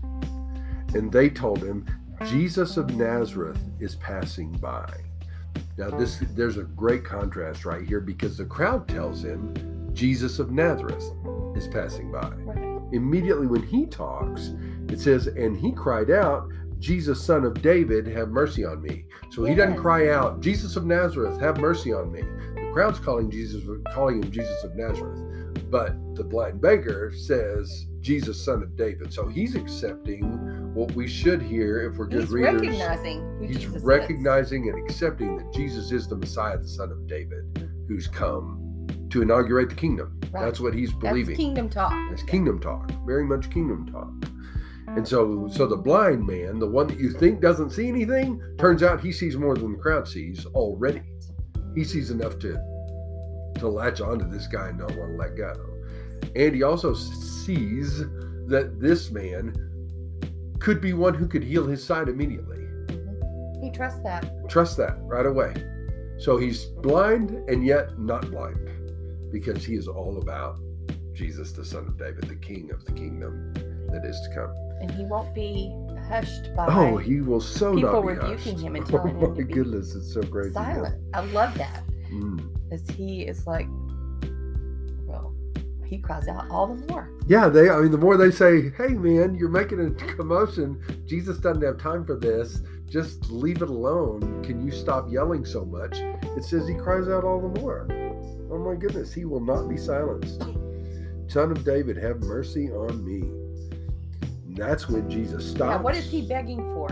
And 0.94 1.11
they 1.11 1.28
told 1.28 1.62
him 1.62 1.87
Jesus 2.26 2.76
of 2.76 2.94
Nazareth 2.94 3.61
is 3.80 3.96
passing 3.96 4.52
by. 4.52 4.92
Now 5.76 5.90
this 5.90 6.22
there's 6.35 6.58
a 6.58 6.64
great 6.64 7.04
contrast 7.04 7.64
right 7.64 7.87
here 7.87 8.00
because 8.00 8.37
the 8.37 8.44
crowd 8.44 8.88
tells 8.88 9.24
him 9.24 9.90
Jesus 9.92 10.38
of 10.38 10.50
Nazareth 10.50 11.04
is 11.56 11.68
passing 11.68 12.11
by 12.11 12.32
immediately 12.92 13.46
when 13.46 13.62
he 13.62 13.87
talks, 13.87 14.52
it 14.88 15.00
says, 15.00 15.26
and 15.26 15.56
he 15.56 15.72
cried 15.72 16.11
out, 16.11 16.48
Jesus, 16.78 17.22
son 17.22 17.44
of 17.44 17.61
David, 17.62 18.06
have 18.06 18.28
mercy 18.28 18.64
on 18.64 18.82
me. 18.82 19.06
So 19.30 19.44
he 19.44 19.54
doesn't 19.54 19.76
cry 19.76 20.11
out, 20.11 20.40
Jesus 20.40 20.76
of 20.76 20.85
Nazareth, 20.85 21.40
have 21.40 21.58
mercy 21.58 21.92
on 21.92 22.12
me. 22.12 22.22
Crowd's 22.72 22.98
calling 22.98 23.30
Jesus, 23.30 23.62
calling 23.92 24.22
him 24.22 24.30
Jesus 24.30 24.64
of 24.64 24.74
Nazareth, 24.74 25.20
but 25.70 25.94
the 26.14 26.24
blind 26.24 26.61
beggar 26.61 27.12
says, 27.14 27.87
Jesus, 28.00 28.42
son 28.42 28.62
of 28.62 28.76
David. 28.76 29.12
So 29.12 29.28
he's 29.28 29.54
accepting 29.54 30.74
what 30.74 30.92
we 30.94 31.06
should 31.06 31.42
hear 31.42 31.88
if 31.88 31.98
we're 31.98 32.06
good 32.06 32.22
He's 32.22 32.30
readers. 32.30 32.54
recognizing 32.54 33.42
He's 33.42 33.58
Jesus 33.58 33.82
recognizing 33.82 34.68
and 34.70 34.78
accepting 34.78 35.37
that 35.37 35.52
Jesus 35.52 35.92
is 35.92 36.08
the 36.08 36.16
Messiah, 36.16 36.56
the 36.58 36.66
son 36.66 36.90
of 36.90 37.06
David, 37.06 37.70
who's 37.88 38.08
come 38.08 38.87
to 39.11 39.20
inaugurate 39.20 39.68
the 39.68 39.74
kingdom. 39.74 40.18
Right. 40.32 40.42
That's 40.44 40.58
what 40.58 40.74
he's 40.74 40.90
That's 40.92 41.02
believing. 41.02 41.37
kingdom 41.37 41.68
talk. 41.68 41.92
It's 42.11 42.22
kingdom 42.22 42.58
talk, 42.58 42.90
very 43.06 43.24
much 43.24 43.50
kingdom 43.50 43.87
talk. 43.92 44.30
And 44.96 45.06
so, 45.06 45.48
so 45.52 45.66
the 45.66 45.76
blind 45.76 46.26
man, 46.26 46.58
the 46.58 46.66
one 46.66 46.87
that 46.87 46.98
you 46.98 47.11
think 47.11 47.40
doesn't 47.40 47.70
see 47.70 47.88
anything, 47.88 48.42
turns 48.58 48.82
out 48.82 49.00
he 49.00 49.12
sees 49.12 49.37
more 49.37 49.54
than 49.54 49.72
the 49.72 49.78
crowd 49.78 50.08
sees 50.08 50.46
already. 50.46 51.02
He 51.74 51.85
sees 51.85 52.11
enough 52.11 52.38
to 52.40 52.58
to 53.58 53.68
latch 53.68 54.00
onto 54.00 54.28
this 54.28 54.46
guy 54.46 54.68
and 54.68 54.78
not 54.78 54.96
want 54.96 55.12
to 55.12 55.16
let 55.16 55.37
go. 55.37 55.52
And 56.35 56.54
he 56.54 56.62
also 56.62 56.94
sees 56.94 57.98
that 58.46 58.76
this 58.80 59.11
man 59.11 59.54
could 60.58 60.80
be 60.80 60.92
one 60.92 61.14
who 61.14 61.26
could 61.26 61.42
heal 61.44 61.66
his 61.66 61.85
sight 61.85 62.08
immediately. 62.08 62.56
Mm-hmm. 62.56 63.62
He 63.62 63.70
trusts 63.70 64.00
that. 64.02 64.48
Trust 64.48 64.76
that 64.78 64.96
right 65.02 65.26
away. 65.26 65.54
So 66.18 66.37
he's 66.38 66.66
blind 66.66 67.30
and 67.48 67.64
yet 67.64 67.98
not 67.98 68.30
blind 68.30 68.68
because 69.32 69.64
he 69.64 69.74
is 69.74 69.88
all 69.88 70.18
about 70.18 70.58
Jesus, 71.14 71.52
the 71.52 71.64
Son 71.64 71.87
of 71.87 71.98
David, 71.98 72.24
the 72.24 72.37
King 72.37 72.70
of 72.70 72.85
the 72.85 72.92
kingdom 72.92 73.52
that 73.90 74.04
is 74.04 74.20
to 74.20 74.35
come. 74.35 74.54
And 74.83 74.90
he 74.90 75.05
won't 75.05 75.35
be 75.35 75.73
hushed 76.09 76.55
by 76.55 76.66
Oh, 76.68 76.97
he 76.99 77.21
will 77.23 77.40
so 77.40 77.75
people 77.75 77.92
not 77.92 78.03
be 78.03 78.09
rebuking 78.09 78.53
hushed. 78.55 78.64
him 78.66 78.77
and 78.77 78.85
Oh 78.88 78.90
telling 78.90 79.14
him 79.18 79.21
my 79.31 79.37
to 79.38 79.45
be 79.47 79.55
goodness, 79.55 79.95
it's 79.95 80.12
so 80.12 80.21
yeah. 80.23 80.53
silent. 80.53 81.01
I 81.14 81.21
love 81.27 81.55
that. 81.57 81.85
Mm. 82.12 82.49
Because 82.68 82.87
he 82.90 83.23
is 83.23 83.47
like, 83.47 83.66
well, 85.07 85.35
he 85.87 85.99
cries 85.99 86.29
out 86.29 86.51
all 86.51 86.66
the 86.75 86.87
more. 86.92 87.09
Yeah, 87.27 87.49
they. 87.49 87.71
I 87.71 87.81
mean, 87.81 87.90
the 87.90 87.99
more 87.99 88.16
they 88.16 88.31
say, 88.31 88.71
"Hey, 88.77 88.88
man, 88.95 89.35
you're 89.35 89.49
making 89.49 89.81
a 89.81 89.90
commotion. 90.14 90.81
Jesus 91.07 91.38
doesn't 91.38 91.62
have 91.62 91.79
time 91.79 92.05
for 92.05 92.16
this. 92.16 92.61
Just 92.88 93.31
leave 93.31 93.62
it 93.62 93.68
alone. 93.71 94.42
Can 94.42 94.64
you 94.66 94.73
stop 94.73 95.11
yelling 95.11 95.45
so 95.45 95.64
much?" 95.64 95.99
It 96.37 96.45
says 96.45 96.66
he 96.66 96.75
cries 96.75 97.09
out 97.09 97.25
all 97.25 97.40
the 97.40 97.61
more. 97.61 97.87
Oh 98.51 98.59
my 98.59 98.75
goodness, 98.75 99.12
he 99.14 99.25
will 99.25 99.40
not 99.40 99.68
be 99.68 99.77
silenced. 99.77 100.42
Son 101.29 101.51
of 101.51 101.64
David, 101.64 101.97
have 101.97 102.21
mercy 102.21 102.71
on 102.71 103.03
me. 103.05 103.23
That's 104.55 104.88
when 104.88 105.09
Jesus 105.11 105.51
stops. 105.51 105.71
Now, 105.77 105.83
what 105.83 105.97
is 105.97 106.05
he 106.11 106.23
begging 106.23 106.59
for? 106.75 106.88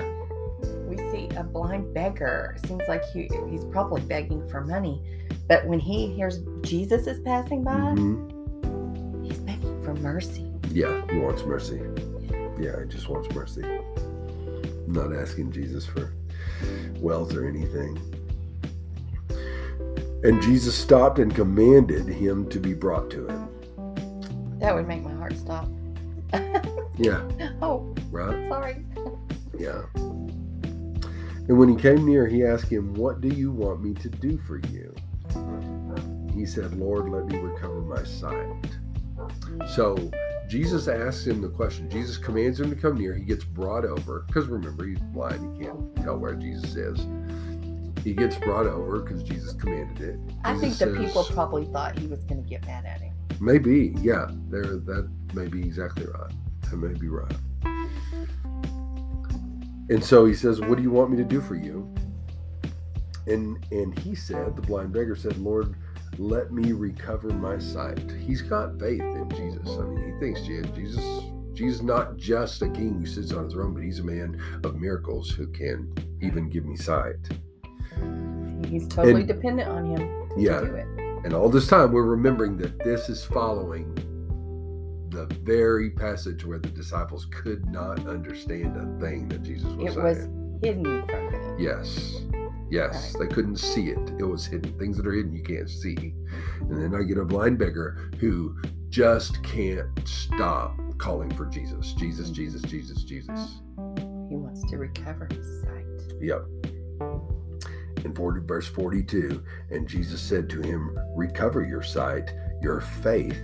We 0.86 0.96
see 1.10 1.28
a 1.36 1.44
blind 1.44 1.92
beggar. 1.94 2.56
Seems 2.66 2.82
like 2.88 3.04
he, 3.12 3.28
he's 3.48 3.64
probably 3.66 4.00
begging 4.02 4.46
for 4.48 4.62
money. 4.62 5.02
But 5.48 5.66
when 5.66 5.78
he 5.78 6.08
hears 6.12 6.40
Jesus 6.62 7.06
is 7.06 7.20
passing 7.20 7.62
by, 7.62 7.72
Mhm. 7.72 9.24
he's 9.24 9.38
begging 9.38 9.82
for 9.82 9.94
mercy. 9.94 10.50
Yeah, 10.72 11.02
he 11.10 11.18
wants 11.18 11.44
mercy. 11.44 11.80
Yeah, 12.58 12.80
he 12.82 12.88
just 12.88 13.08
wants 13.08 13.32
mercy. 13.34 13.62
Not 14.86 15.14
asking 15.14 15.52
Jesus 15.52 15.86
for 15.86 16.12
wealth 16.98 17.34
or 17.34 17.46
anything. 17.48 17.98
And 20.22 20.42
Jesus 20.42 20.74
stopped 20.74 21.18
and 21.18 21.34
commanded 21.34 22.06
him 22.06 22.48
to 22.50 22.58
be 22.60 22.74
brought 22.74 23.10
to 23.10 23.26
him. 23.26 23.48
That 24.58 24.74
would 24.74 24.86
make 24.86 25.02
my. 25.02 25.09
Yeah, 27.00 27.22
oh, 27.62 27.94
right? 28.10 28.48
sorry. 28.48 28.84
Yeah. 29.58 29.82
And 31.48 31.58
when 31.58 31.68
he 31.68 31.74
came 31.74 32.06
near, 32.06 32.28
he 32.28 32.44
asked 32.44 32.70
him, 32.70 32.94
What 32.94 33.20
do 33.20 33.28
you 33.28 33.50
want 33.50 33.82
me 33.82 33.94
to 33.94 34.08
do 34.08 34.38
for 34.38 34.58
you? 34.68 34.94
He 36.34 36.46
said, 36.46 36.74
Lord, 36.74 37.10
let 37.10 37.26
me 37.26 37.38
recover 37.38 37.80
my 37.80 38.04
sight. 38.04 38.78
So 39.68 40.10
Jesus 40.48 40.88
asks 40.88 41.26
him 41.26 41.40
the 41.40 41.48
question. 41.48 41.90
Jesus 41.90 42.16
commands 42.16 42.60
him 42.60 42.70
to 42.70 42.76
come 42.76 42.96
near. 42.96 43.14
He 43.14 43.24
gets 43.24 43.44
brought 43.44 43.84
over 43.84 44.24
because 44.26 44.46
remember, 44.46 44.86
he's 44.86 44.98
blind. 44.98 45.56
He 45.56 45.64
can't 45.64 45.96
tell 45.96 46.18
where 46.18 46.34
Jesus 46.34 46.76
is. 46.76 47.06
He 48.04 48.14
gets 48.14 48.36
brought 48.36 48.66
over 48.66 49.00
because 49.00 49.22
Jesus 49.22 49.52
commanded 49.52 50.00
it. 50.00 50.20
I 50.44 50.52
think 50.52 50.72
Jesus 50.72 50.96
the 50.96 51.04
people 51.04 51.24
probably 51.24 51.66
thought 51.66 51.98
he 51.98 52.06
was 52.06 52.20
going 52.24 52.42
to 52.42 52.48
get 52.48 52.64
mad 52.64 52.86
at 52.86 53.00
him. 53.00 53.14
Maybe, 53.40 53.94
yeah. 54.00 54.30
There, 54.48 54.76
that 54.76 55.10
may 55.34 55.48
be 55.48 55.60
exactly 55.60 56.06
right. 56.06 56.32
That 56.70 56.76
may 56.76 56.94
be 56.98 57.08
right. 57.08 57.32
And 59.88 60.04
so 60.04 60.24
he 60.24 60.34
says, 60.34 60.60
"What 60.60 60.76
do 60.76 60.82
you 60.82 60.90
want 60.90 61.10
me 61.10 61.16
to 61.16 61.24
do 61.24 61.40
for 61.40 61.56
you?" 61.56 61.92
And 63.26 63.64
and 63.72 63.98
he 63.98 64.14
said, 64.14 64.56
the 64.56 64.62
blind 64.62 64.92
beggar 64.92 65.16
said, 65.16 65.36
"Lord, 65.38 65.74
let 66.18 66.52
me 66.52 66.72
recover 66.72 67.28
my 67.28 67.58
sight." 67.58 68.10
He's 68.12 68.40
got 68.42 68.78
faith 68.78 69.00
in 69.00 69.28
Jesus. 69.30 69.68
I 69.68 69.82
mean, 69.84 70.12
he 70.14 70.18
thinks 70.20 70.42
Je- 70.42 70.62
Jesus, 70.74 71.04
Jesus, 71.54 71.82
not 71.82 72.16
just 72.16 72.62
a 72.62 72.68
king 72.68 73.00
who 73.00 73.06
sits 73.06 73.32
on 73.32 73.46
a 73.46 73.50
throne, 73.50 73.74
but 73.74 73.82
he's 73.82 73.98
a 73.98 74.04
man 74.04 74.40
of 74.64 74.80
miracles 74.80 75.30
who 75.30 75.48
can 75.48 75.92
even 76.20 76.48
give 76.48 76.64
me 76.64 76.76
sight. 76.76 77.16
He's 78.68 78.86
totally 78.86 79.22
And- 79.22 79.28
dependent 79.28 79.68
on 79.68 79.84
him 79.86 80.28
Yeah, 80.36 80.60
to 80.60 80.66
do 80.66 80.74
it. 80.74 80.86
And 81.24 81.34
all 81.34 81.48
this 81.50 81.66
time, 81.66 81.92
we're 81.92 82.04
remembering 82.04 82.56
that 82.58 82.78
this 82.84 83.08
is 83.08 83.24
following 83.24 83.92
the 85.10 85.26
very 85.42 85.90
passage 85.90 86.44
where 86.44 86.58
the 86.58 86.68
disciples 86.70 87.26
could 87.30 87.66
not 87.66 88.06
understand 88.06 88.76
a 88.76 89.00
thing 89.04 89.28
that 89.28 89.42
Jesus 89.42 89.72
was 89.72 89.86
It 89.90 89.94
saying. 89.94 89.98
It 89.98 90.02
was 90.02 90.62
hidden 90.62 91.06
from 91.06 91.32
them. 91.32 91.56
yes. 91.58 92.22
Yes. 92.70 93.16
They 93.18 93.26
couldn't 93.26 93.56
see 93.56 93.88
it. 93.88 93.98
It 94.18 94.24
was 94.24 94.46
hidden. 94.46 94.78
Things 94.78 94.96
that 94.96 95.06
are 95.06 95.12
hidden 95.12 95.32
you 95.32 95.42
can't 95.42 95.68
see. 95.68 96.14
And 96.60 96.80
then 96.80 96.94
I 96.94 97.02
get 97.02 97.18
a 97.18 97.24
blind 97.24 97.58
beggar 97.58 98.10
who 98.20 98.56
just 98.90 99.42
can't 99.42 99.88
stop 100.06 100.76
calling 100.98 101.30
for 101.34 101.46
Jesus. 101.46 101.92
Jesus, 101.94 102.30
Jesus, 102.30 102.62
Jesus, 102.62 103.02
Jesus. 103.02 103.60
He 104.28 104.36
wants 104.36 104.62
to 104.70 104.76
recover 104.78 105.28
his 105.32 105.62
sight. 105.62 106.18
Yep. 106.20 106.42
In 108.04 108.14
40, 108.14 108.46
verse 108.46 108.68
42, 108.68 109.42
and 109.70 109.88
Jesus 109.88 110.20
said 110.20 110.48
to 110.50 110.62
him, 110.62 110.96
Recover 111.16 111.64
your 111.66 111.82
sight, 111.82 112.32
your 112.62 112.80
faith 112.80 113.42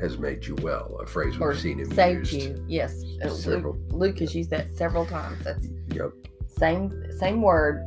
has 0.00 0.18
made 0.18 0.44
you 0.46 0.54
well. 0.62 0.98
A 1.02 1.06
phrase 1.06 1.38
we've 1.38 1.58
seen 1.58 1.78
him 1.78 1.92
saved 1.92 2.32
used. 2.32 2.46
you. 2.48 2.64
Yes. 2.68 3.04
Uh, 3.22 3.28
several- 3.28 3.74
Luke, 3.74 3.92
Luke 3.92 4.18
has 4.18 4.34
used 4.34 4.50
that 4.50 4.74
several 4.76 5.06
times. 5.06 5.42
That's 5.44 5.68
Yep, 5.88 6.12
same 6.48 6.92
same 7.18 7.42
word 7.42 7.80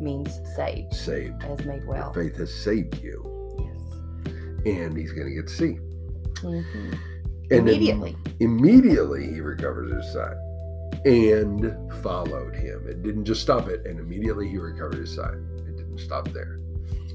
means 0.00 0.40
saved 0.56 0.92
saved. 0.94 1.42
has 1.44 1.64
made 1.64 1.82
Your 1.82 1.90
well. 1.92 2.12
faith 2.12 2.36
has 2.36 2.52
saved 2.52 3.00
you. 3.02 3.24
Yes. 3.58 4.34
And 4.66 4.96
he's 4.96 5.12
going 5.12 5.28
to 5.28 5.34
get 5.34 5.46
to 5.46 5.52
see. 5.54 5.78
Mhm. 6.40 6.64
And 7.50 7.68
Immediately. 7.68 8.16
immediately 8.40 9.26
he 9.32 9.40
recovers 9.40 9.92
his 9.92 10.12
sight 10.12 10.36
and 11.04 11.74
followed 12.02 12.54
him. 12.56 12.86
It 12.88 13.02
didn't 13.02 13.24
just 13.24 13.42
stop 13.42 13.68
it, 13.68 13.86
and 13.86 13.98
immediately 14.00 14.48
he 14.48 14.58
recovered 14.58 14.98
his 14.98 15.14
sight. 15.14 15.34
It 15.68 15.76
didn't 15.76 15.98
stop 15.98 16.32
there. 16.32 16.58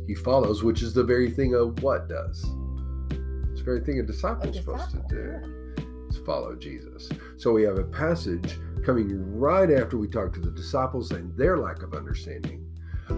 He 0.06 0.14
follows, 0.16 0.64
which 0.64 0.82
is 0.82 0.94
the 0.94 1.04
very 1.04 1.30
thing 1.30 1.54
of 1.56 1.82
what 1.84 2.08
does. 2.08 2.46
Very 3.68 3.82
thing 3.82 4.00
a 4.00 4.04
disciple 4.04 4.48
is 4.48 4.56
supposed 4.56 4.92
to 4.92 5.04
do. 5.10 5.76
is 6.08 6.18
follow 6.26 6.56
Jesus. 6.56 7.10
So 7.36 7.52
we 7.52 7.64
have 7.64 7.78
a 7.78 7.84
passage 7.84 8.58
coming 8.86 9.10
right 9.38 9.70
after 9.70 9.98
we 9.98 10.08
talk 10.08 10.34
to 10.36 10.40
the 10.40 10.52
disciples 10.52 11.12
and 11.12 11.36
their 11.36 11.58
lack 11.58 11.84
of 11.84 11.94
understanding 11.94 12.66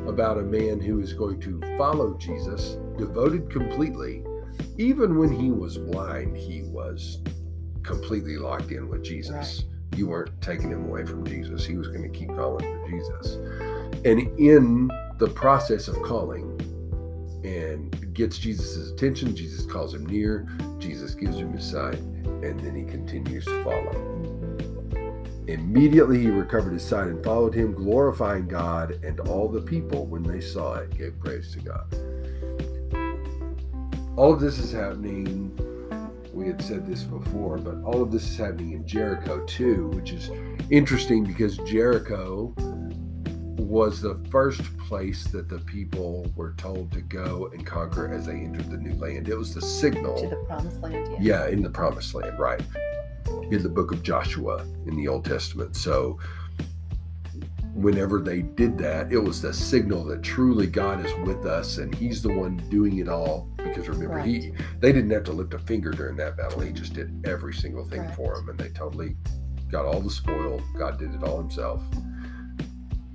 about 0.08 0.40
a 0.40 0.42
man 0.42 0.80
who 0.82 1.02
is 1.02 1.14
going 1.14 1.40
to 1.42 1.62
follow 1.78 2.18
Jesus, 2.18 2.78
devoted 2.98 3.52
completely. 3.52 4.24
Even 4.80 5.20
when 5.20 5.32
he 5.32 5.52
was 5.52 5.78
blind, 5.78 6.36
he 6.36 6.64
was 6.64 7.22
completely 7.84 8.38
locked 8.38 8.72
in 8.72 8.90
with 8.90 9.04
Jesus. 9.04 9.66
You 9.96 10.08
weren't 10.08 10.42
taking 10.42 10.72
him 10.72 10.86
away 10.86 11.06
from 11.06 11.28
Jesus. 11.28 11.64
He 11.64 11.78
was 11.78 11.90
going 11.90 12.02
to 12.02 12.10
keep 12.10 12.30
calling 12.30 12.66
for 12.66 12.90
Jesus. 12.90 13.36
And 14.04 14.20
in 14.40 14.90
the 15.20 15.30
process 15.30 15.88
of 15.88 16.02
calling, 16.02 16.60
and 17.44 18.14
gets 18.14 18.38
Jesus' 18.38 18.92
attention, 18.92 19.36
Jesus 19.36 19.66
calls 19.66 19.94
him 19.94 20.06
near, 20.06 20.48
Jesus 20.78 21.16
gives 21.16 21.38
him 21.38 21.54
his 21.54 21.70
sight, 21.70 22.00
and 22.00 22.60
then 22.60 22.76
he 22.76 22.84
continues 22.84 23.46
to 23.46 23.64
follow. 23.64 24.20
Immediately 25.48 26.20
he 26.20 26.28
recovered 26.28 26.74
his 26.74 26.84
sight 26.84 27.08
and 27.08 27.24
followed 27.24 27.56
him, 27.56 27.74
glorifying 27.74 28.48
God, 28.48 29.04
and 29.04 29.20
all 29.22 29.48
the 29.48 29.62
people, 29.62 30.06
when 30.06 30.22
they 30.22 30.42
saw 30.42 30.76
it, 30.76 30.96
gave 30.96 31.20
praise 31.20 31.52
to 31.54 31.60
God. 31.60 31.86
All 34.16 34.34
of 34.34 34.40
this 34.40 34.60
is 34.60 34.72
happening, 34.72 35.58
we 36.34 36.46
had 36.46 36.62
said 36.62 36.86
this 36.86 37.04
before, 37.04 37.58
but 37.58 37.82
all 37.84 38.02
of 38.02 38.12
this 38.12 38.30
is 38.30 38.38
happening 38.38 38.74
in 38.74 38.86
Jericho 38.86 39.44
too, 39.46 39.88
which 39.90 40.12
is 40.12 40.30
interesting 40.70 41.24
because 41.24 41.58
Jericho 41.60 42.54
was 43.70 44.02
the 44.02 44.16
first 44.32 44.62
place 44.80 45.26
that 45.26 45.48
the 45.48 45.60
people 45.60 46.26
were 46.36 46.54
told 46.58 46.92
to 46.92 47.02
go 47.02 47.52
and 47.54 47.64
conquer 47.68 48.12
as 48.12 48.26
they 48.26 48.34
entered 48.34 48.68
the 48.72 48.78
new 48.78 48.96
land. 48.96 49.30
It 49.30 49.38
was 49.38 49.54
the 49.54 49.62
signal. 49.62 50.18
To 50.24 50.28
the 50.28 50.36
promised 50.48 50.82
land. 50.82 51.08
Yeah. 51.12 51.46
Yeah, 51.46 51.48
in 51.50 51.62
the 51.62 51.70
promised 51.70 52.16
land, 52.16 52.40
right. 52.40 52.62
In 53.52 53.62
the 53.62 53.70
book 53.70 53.92
of 53.92 54.02
Joshua 54.02 54.66
in 54.88 54.96
the 54.98 55.08
Old 55.08 55.24
Testament. 55.24 55.76
So 55.76 56.18
whenever 57.76 58.20
they 58.22 58.42
did 58.42 58.76
that, 58.80 59.12
it 59.12 59.20
was 59.20 59.40
the 59.40 59.54
signal 59.54 60.04
that 60.06 60.24
truly 60.24 60.66
God 60.66 61.06
is 61.06 61.14
with 61.28 61.46
us 61.46 61.78
and 61.78 61.94
he's 61.94 62.24
the 62.24 62.34
one 62.34 62.58
doing 62.70 62.98
it 62.98 63.08
all. 63.08 63.48
Because 63.58 63.88
remember, 63.88 64.20
he 64.20 64.52
they 64.80 64.92
didn't 64.92 65.12
have 65.12 65.26
to 65.26 65.32
lift 65.32 65.54
a 65.54 65.60
finger 65.60 65.92
during 65.92 66.18
that 66.18 66.36
battle. 66.38 66.60
He 66.62 66.72
just 66.72 66.94
did 66.94 67.24
every 67.24 67.54
single 67.54 67.86
thing 67.86 68.02
Right. 68.02 68.16
for 68.16 68.36
them 68.36 68.50
and 68.50 68.58
they 68.58 68.70
totally 68.70 69.16
got 69.70 69.86
all 69.86 70.02
the 70.02 70.10
spoil. 70.10 70.60
God 70.76 70.98
did 70.98 71.14
it 71.14 71.22
all 71.24 71.38
himself. 71.40 71.84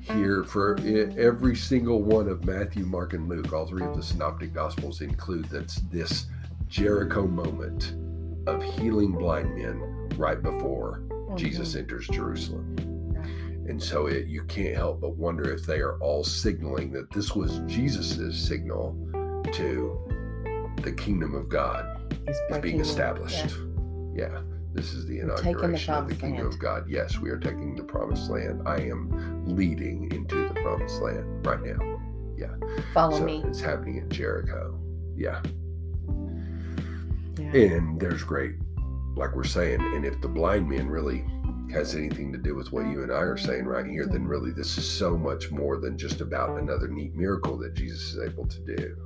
Here 0.05 0.45
for 0.45 0.79
every 1.17 1.57
single 1.57 2.03
one 2.03 2.29
of 2.29 2.45
Matthew, 2.45 2.85
Mark, 2.85 3.15
and 3.15 3.29
Luke, 3.29 3.53
all 3.53 3.67
three 3.67 3.85
of 3.85 3.97
the 3.97 4.03
synoptic 4.03 4.53
gospels 4.53 5.01
include 5.01 5.47
that's 5.47 5.77
this 5.91 6.27
Jericho 6.69 7.27
moment 7.27 7.95
of 8.47 8.63
healing 8.63 9.13
blind 9.13 9.55
men 9.57 10.11
right 10.17 10.43
before 10.43 11.03
Jesus 11.37 11.75
enters 11.75 12.07
Jerusalem. 12.09 12.77
And 13.67 13.83
so 13.83 14.07
it, 14.07 14.27
you 14.27 14.45
can't 14.45 14.77
help 14.77 15.01
but 15.01 15.17
wonder 15.17 15.51
if 15.51 15.65
they 15.65 15.79
are 15.79 15.97
all 16.01 16.23
signaling 16.23 16.93
that 16.93 17.11
this 17.11 17.35
was 17.35 17.61
Jesus's 17.67 18.39
signal 18.39 18.95
to 19.53 19.99
the 20.83 20.93
kingdom 20.93 21.35
of 21.35 21.49
God 21.49 22.15
is 22.29 22.39
being 22.61 22.81
established. 22.81 23.57
Yeah. 24.15 24.43
This 24.75 24.93
is 24.93 25.07
the 25.07 25.21
We're 25.23 25.37
the 25.37 25.51
inauguration 25.51 25.95
of 25.95 26.09
the 26.09 26.17
kingdom 26.17 26.43
land. 26.43 26.53
of 26.55 26.59
God. 26.59 26.89
Yes, 26.89 27.19
we 27.19 27.31
are 27.31 27.39
taking 27.39 27.77
the 27.77 27.85
promised 27.85 28.29
land. 28.29 28.63
I 28.67 28.79
am 28.81 29.47
leading 29.47 30.11
into 30.13 30.49
the 30.49 30.55
promised 30.55 31.01
land 31.01 31.47
right 31.47 31.63
now. 31.63 32.01
Yeah. 32.37 32.55
Follow 32.93 33.19
so 33.19 33.25
me. 33.25 33.43
it's 33.47 33.61
happening 33.61 33.99
in 33.99 34.11
Jericho. 34.11 34.77
Yeah. 35.15 35.41
Yeah. 37.39 37.77
And 37.77 38.01
there's 38.01 38.25
great, 38.25 38.57
like 39.15 39.37
we're 39.37 39.45
saying, 39.45 39.81
and 39.81 40.05
if 40.05 40.21
the 40.21 40.29
blind 40.29 40.69
man 40.69 40.89
really 40.89 41.25
has 41.73 41.95
anything 41.95 42.33
to 42.33 42.39
do 42.39 42.57
with 42.57 42.73
what 42.73 42.87
you 42.87 43.05
and 43.05 43.13
I 43.13 43.21
are 43.21 43.37
saying 43.37 43.67
right 43.67 43.87
here, 43.87 44.07
then 44.07 44.27
really 44.27 44.51
this 44.51 44.77
is 44.77 44.89
so 44.91 45.17
much 45.17 45.53
more 45.53 45.79
than 45.79 45.97
just 45.97 46.21
about 46.21 46.59
another 46.59 46.89
neat 46.89 47.15
miracle 47.15 47.57
that 47.59 47.75
Jesus 47.75 48.15
is 48.15 48.23
able 48.23 48.47
to 48.47 48.61
do. 48.61 48.97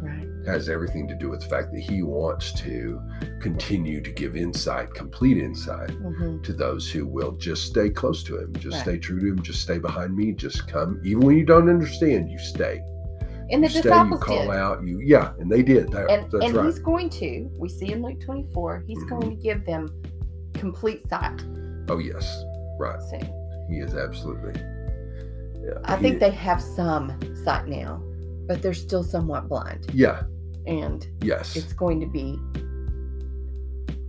Right. 0.00 0.26
Has 0.46 0.68
everything 0.68 1.06
to 1.08 1.14
do 1.14 1.28
with 1.30 1.40
the 1.40 1.46
fact 1.48 1.72
that 1.72 1.80
he 1.80 2.02
wants 2.02 2.52
to 2.52 3.00
continue 3.40 4.00
to 4.00 4.10
give 4.12 4.36
insight, 4.36 4.94
complete 4.94 5.36
insight 5.38 5.90
hmm 5.90 6.40
to 6.42 6.52
those 6.52 6.90
who 6.90 7.06
will 7.06 7.32
just 7.32 7.64
stay 7.66 7.90
close 7.90 8.22
to 8.24 8.38
him, 8.38 8.52
just 8.54 8.76
Right. 8.76 8.82
stay 8.82 8.98
true 8.98 9.20
to 9.20 9.26
him, 9.26 9.42
just 9.42 9.60
stay 9.62 9.78
behind 9.78 10.14
me, 10.16 10.32
just 10.32 10.66
come. 10.68 11.00
Even 11.04 11.26
when 11.26 11.36
you 11.36 11.44
don't 11.44 11.68
understand, 11.68 12.30
you 12.30 12.38
stay. 12.38 12.80
And 13.50 13.64
the 13.64 13.68
you 13.68 13.80
stay, 13.80 13.88
you 13.88 14.16
call 14.18 14.42
did. 14.42 14.50
out, 14.50 14.86
you 14.86 15.00
yeah, 15.02 15.32
and 15.38 15.50
they 15.50 15.62
did. 15.62 15.90
That, 15.92 16.10
and 16.10 16.30
that's 16.30 16.44
and 16.44 16.54
right. 16.54 16.66
he's 16.66 16.78
going 16.78 17.08
to 17.10 17.50
we 17.58 17.68
see 17.68 17.92
in 17.92 18.02
luke 18.02 18.20
24 18.20 18.84
he's 18.86 18.98
Mhm. 19.04 19.08
going 19.08 19.36
to 19.36 19.42
give 19.42 19.64
them 19.64 19.88
complete 20.54 21.06
sight 21.08 21.44
Oh 21.88 21.98
yes, 21.98 22.26
right. 22.78 23.00
soon 23.10 23.26
He 23.70 23.78
is 23.78 23.94
absolutely. 23.94 24.52
Yeah, 25.64 25.78
i 25.84 25.96
he- 25.96 26.02
think 26.02 26.20
they 26.20 26.30
have 26.30 26.62
some 26.62 27.12
sight 27.44 27.66
now 27.68 28.02
but 28.48 28.62
they're 28.62 28.74
still 28.74 29.04
somewhat 29.04 29.48
blind 29.48 29.86
Yeah. 29.94 30.22
and 30.66 31.06
Yes. 31.22 31.54
it's 31.54 31.72
going 31.72 32.00
to 32.00 32.06
be 32.06 32.38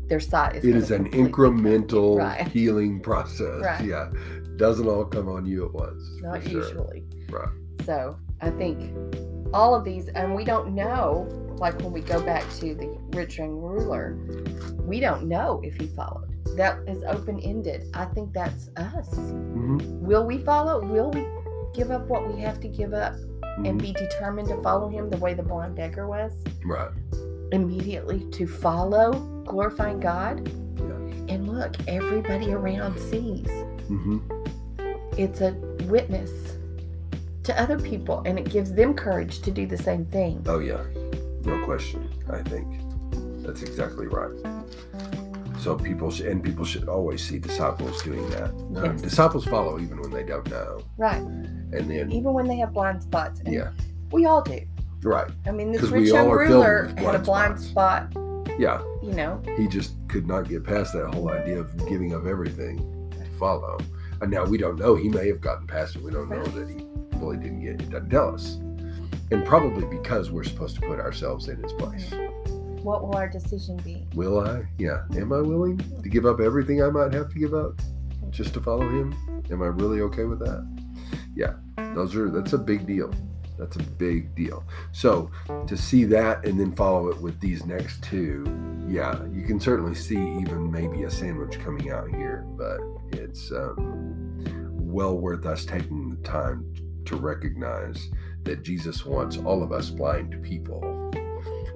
their 0.07 0.19
sight 0.19 0.55
is 0.55 0.65
It 0.65 0.95
an 0.99 1.11
incremental 1.11 2.17
right 2.17 2.47
healing 2.47 2.99
process. 2.99 3.61
Right. 3.61 3.85
Yeah. 3.85 4.09
Doesn't 4.57 4.87
all 4.87 5.05
come 5.05 5.29
on 5.29 5.45
you 5.45 5.65
at 5.65 5.73
once. 5.73 6.01
not 6.21 6.41
sure. 6.43 6.63
usually 6.63 7.03
Right. 7.29 7.47
so 7.85 8.17
i 8.41 8.49
think 8.49 8.95
all 9.53 9.75
of 9.75 9.83
these 9.85 10.07
and 10.09 10.33
we 10.35 10.43
don't 10.43 10.73
know 10.73 11.27
like 11.57 11.77
when 11.81 11.91
we 11.91 12.01
go 12.01 12.21
back 12.21 12.43
to 12.59 12.73
the 12.73 12.87
rich 13.11 13.37
young 13.37 13.51
ruler 13.51 14.17
we 14.91 14.99
don't 14.99 15.27
know 15.27 15.61
if 15.63 15.75
he 15.79 15.87
followed 15.87 16.33
that 16.57 16.79
is 16.87 17.03
open-ended 17.03 17.83
i 17.93 18.05
think 18.05 18.33
that's 18.33 18.69
us 18.77 19.09
hmm 19.15 19.77
Will 20.09 20.25
we 20.25 20.39
follow? 20.39 20.81
Will 20.83 21.11
we 21.11 21.23
give 21.75 21.91
up 21.91 22.07
what 22.07 22.27
we 22.33 22.41
have 22.41 22.59
to 22.61 22.67
give 22.67 22.93
up 22.93 23.13
Mm-hmm. 23.13 23.38
And 23.65 23.81
be 23.81 23.93
determined 23.93 24.47
to 24.49 24.61
follow 24.61 24.89
him 24.89 25.09
the 25.09 25.17
way 25.17 25.33
the 25.33 25.43
blind 25.43 25.75
beggar 25.75 26.07
was? 26.07 26.33
Right. 26.65 26.89
Immediately 27.51 28.29
to 28.31 28.47
follow, 28.47 29.13
glorifying 29.45 29.99
God? 29.99 30.47
Yeah. 30.77 31.33
And 31.33 31.47
look, 31.49 31.75
everybody 31.87 32.53
around 32.53 32.97
sees. 32.99 33.49
hmm 33.87 34.19
It's 35.17 35.41
a 35.41 35.51
witness 35.85 36.31
to 37.43 37.59
other 37.61 37.79
people 37.79 38.21
and 38.25 38.37
it 38.37 38.49
gives 38.49 38.73
them 38.73 38.93
courage 38.93 39.39
to 39.41 39.51
do 39.51 39.65
the 39.65 39.77
same 39.77 40.05
thing. 40.05 40.43
Oh 40.47 40.59
yeah. 40.59 40.83
No 41.43 41.63
question. 41.65 42.07
I 42.29 42.41
think 42.43 42.67
that's 43.43 43.63
exactly 43.63 44.07
right. 44.07 44.31
So 45.59 45.75
people 45.75 46.09
should, 46.11 46.27
and 46.27 46.41
people 46.43 46.63
should 46.63 46.87
always 46.87 47.21
see 47.27 47.37
disciples 47.39 48.01
doing 48.03 48.29
that. 48.29 48.51
Um, 48.77 48.95
disciples 48.97 49.43
follow 49.45 49.77
even 49.79 49.99
when 49.99 50.09
they 50.11 50.23
don't 50.23 50.49
know, 50.49 50.81
Right. 50.97 51.21
And 51.71 51.89
then 51.89 52.11
Even 52.11 52.33
when 52.33 52.47
they 52.47 52.57
have 52.57 52.73
blind 52.73 53.01
spots. 53.03 53.41
Yeah, 53.45 53.71
We 54.11 54.25
all 54.25 54.41
do. 54.41 54.59
right, 55.03 55.29
I 55.45 55.51
mean, 55.51 55.71
this 55.71 55.83
rich 55.83 56.09
young 56.09 56.29
ruler 56.29 56.87
had 56.97 57.15
a 57.15 57.19
blind 57.19 57.25
blind 57.25 57.59
spot, 57.59 58.13
yeah. 58.57 58.81
you 59.03 59.13
know. 59.13 59.41
He 59.57 59.67
just 59.67 59.95
could 60.07 60.27
not 60.27 60.49
get 60.49 60.63
past 60.63 60.93
that 60.93 61.13
whole 61.13 61.31
idea 61.31 61.59
of 61.59 61.87
giving 61.87 62.13
up 62.13 62.25
everything 62.25 62.77
to 63.11 63.25
follow. 63.37 63.77
And 64.21 64.29
now 64.31 64.43
we 64.43 64.57
don't 64.57 64.77
know. 64.77 64.95
He 64.95 65.07
may 65.07 65.27
have 65.27 65.39
gotten 65.39 65.65
past 65.65 65.95
it. 65.95 66.01
We 66.01 66.11
don't 66.11 66.29
know 66.29 66.43
that 66.43 66.67
he 66.69 66.85
fully 67.17 67.37
didn't 67.37 67.61
get. 67.61 67.81
It 67.81 67.89
doesn't 67.89 68.09
tell 68.09 68.33
us, 68.33 68.55
and 69.31 69.45
probably 69.45 69.85
because 69.85 70.29
we're 70.31 70.43
supposed 70.43 70.75
to 70.75 70.81
put 70.81 70.99
ourselves 70.99 71.47
in 71.47 71.61
his 71.63 71.71
place. 71.73 72.11
What 72.83 73.01
will 73.05 73.15
our 73.15 73.27
decision 73.27 73.77
be? 73.77 74.07
Will 74.15 74.39
I? 74.39 74.63
Yeah. 74.77 75.03
Am 75.15 75.33
I 75.33 75.41
willing 75.41 75.77
to 75.77 76.09
give 76.09 76.25
up 76.25 76.39
everything 76.39 76.81
I 76.81 76.89
might 76.89 77.13
have 77.13 77.29
to 77.29 77.37
give 77.39 77.53
up 77.53 77.81
just 78.29 78.53
to 78.53 78.61
follow 78.61 78.87
him? 78.87 79.13
Am 79.51 79.61
I 79.61 79.67
really 79.67 80.01
okay 80.01 80.23
with 80.23 80.39
that? 80.39 80.65
Yeah. 81.35 81.53
Those 81.93 82.15
are 82.15 82.29
that's 82.29 82.53
a 82.53 82.57
big 82.57 82.85
deal. 82.85 83.13
That's 83.57 83.75
a 83.75 83.83
big 83.83 84.33
deal. 84.35 84.63
So 84.93 85.29
to 85.67 85.75
see 85.75 86.05
that 86.05 86.45
and 86.45 86.59
then 86.59 86.71
follow 86.71 87.09
it 87.09 87.19
with 87.19 87.39
these 87.41 87.65
next 87.65 88.01
two, 88.03 88.45
yeah, 88.87 89.21
you 89.33 89.43
can 89.43 89.59
certainly 89.59 89.95
see 89.95 90.15
even 90.15 90.71
maybe 90.71 91.03
a 91.03 91.11
sandwich 91.11 91.59
coming 91.59 91.91
out 91.91 92.09
here, 92.09 92.45
but 92.57 92.79
it's 93.11 93.51
um, 93.51 94.37
well 94.79 95.17
worth 95.17 95.45
us 95.45 95.65
taking 95.65 96.09
the 96.09 96.15
time 96.17 96.73
to 97.05 97.17
recognize 97.17 98.09
that 98.43 98.63
Jesus 98.63 99.05
wants 99.05 99.37
all 99.37 99.61
of 99.61 99.71
us 99.71 99.89
blind 99.89 100.41
people 100.41 100.81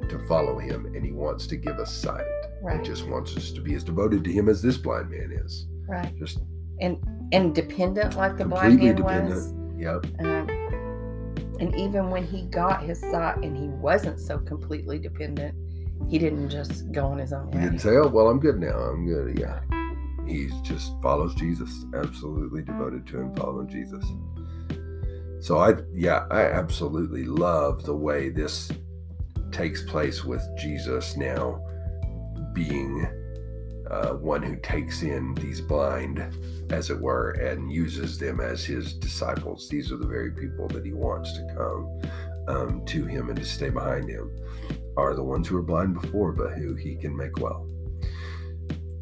to 0.09 0.25
follow 0.27 0.57
him 0.59 0.85
and 0.85 1.05
he 1.05 1.11
wants 1.11 1.47
to 1.47 1.57
give 1.57 1.79
us 1.79 1.93
sight. 1.93 2.25
Right. 2.61 2.79
He 2.79 2.85
just 2.85 3.07
wants 3.07 3.35
us 3.35 3.51
to 3.51 3.61
be 3.61 3.75
as 3.75 3.83
devoted 3.83 4.23
to 4.23 4.31
him 4.31 4.47
as 4.47 4.61
this 4.61 4.77
blind 4.77 5.09
man 5.09 5.31
is. 5.31 5.67
Right. 5.87 6.15
Just 6.17 6.39
and 6.79 6.97
and 7.31 7.55
dependent 7.55 8.15
like 8.15 8.37
the 8.37 8.45
blind 8.45 8.79
completely 8.79 9.03
man 9.03 9.29
was. 9.29 9.53
Yep. 9.77 10.05
Um, 10.19 10.49
and 11.59 11.75
even 11.75 12.09
when 12.09 12.23
he 12.25 12.43
got 12.43 12.83
his 12.83 12.99
sight 12.99 13.37
and 13.37 13.55
he 13.55 13.67
wasn't 13.67 14.19
so 14.19 14.37
completely 14.39 14.99
dependent, 14.99 15.55
he 16.09 16.17
didn't 16.19 16.49
just 16.49 16.91
go 16.91 17.05
on 17.05 17.17
his 17.17 17.31
own 17.33 17.51
He 17.51 17.57
way. 17.57 17.63
didn't 17.63 17.79
say, 17.79 17.91
"Oh, 17.91 18.07
well, 18.07 18.27
I'm 18.27 18.39
good 18.39 18.59
now. 18.59 18.75
I'm 18.77 19.05
good." 19.05 19.39
Yeah. 19.39 19.59
He 20.27 20.49
just 20.63 20.93
follows 21.01 21.35
Jesus, 21.35 21.85
absolutely 21.93 22.61
devoted 22.61 23.05
to 23.07 23.19
him, 23.19 23.35
following 23.35 23.67
Jesus. 23.67 24.05
So 25.41 25.57
I, 25.57 25.73
yeah, 25.91 26.25
I 26.31 26.43
absolutely 26.43 27.25
love 27.25 27.83
the 27.83 27.95
way 27.95 28.29
this 28.29 28.71
takes 29.51 29.83
place 29.83 30.23
with 30.23 30.41
Jesus 30.57 31.17
now 31.17 31.61
being 32.53 33.05
uh, 33.89 34.13
one 34.13 34.41
who 34.41 34.55
takes 34.57 35.01
in 35.03 35.33
these 35.35 35.61
blind, 35.61 36.23
as 36.71 36.89
it 36.89 36.99
were, 36.99 37.31
and 37.31 37.71
uses 37.71 38.17
them 38.17 38.39
as 38.39 38.63
his 38.63 38.93
disciples. 38.93 39.67
These 39.69 39.91
are 39.91 39.97
the 39.97 40.07
very 40.07 40.31
people 40.31 40.67
that 40.69 40.85
he 40.85 40.93
wants 40.93 41.33
to 41.33 41.45
come 41.55 42.01
um, 42.47 42.85
to 42.85 43.05
him 43.05 43.29
and 43.29 43.37
to 43.37 43.45
stay 43.45 43.69
behind 43.69 44.09
him, 44.09 44.31
are 44.97 45.13
the 45.15 45.23
ones 45.23 45.47
who 45.47 45.55
were 45.55 45.63
blind 45.63 45.99
before, 45.99 46.31
but 46.31 46.53
who 46.53 46.75
he 46.75 46.95
can 46.95 47.15
make 47.15 47.37
well. 47.39 47.67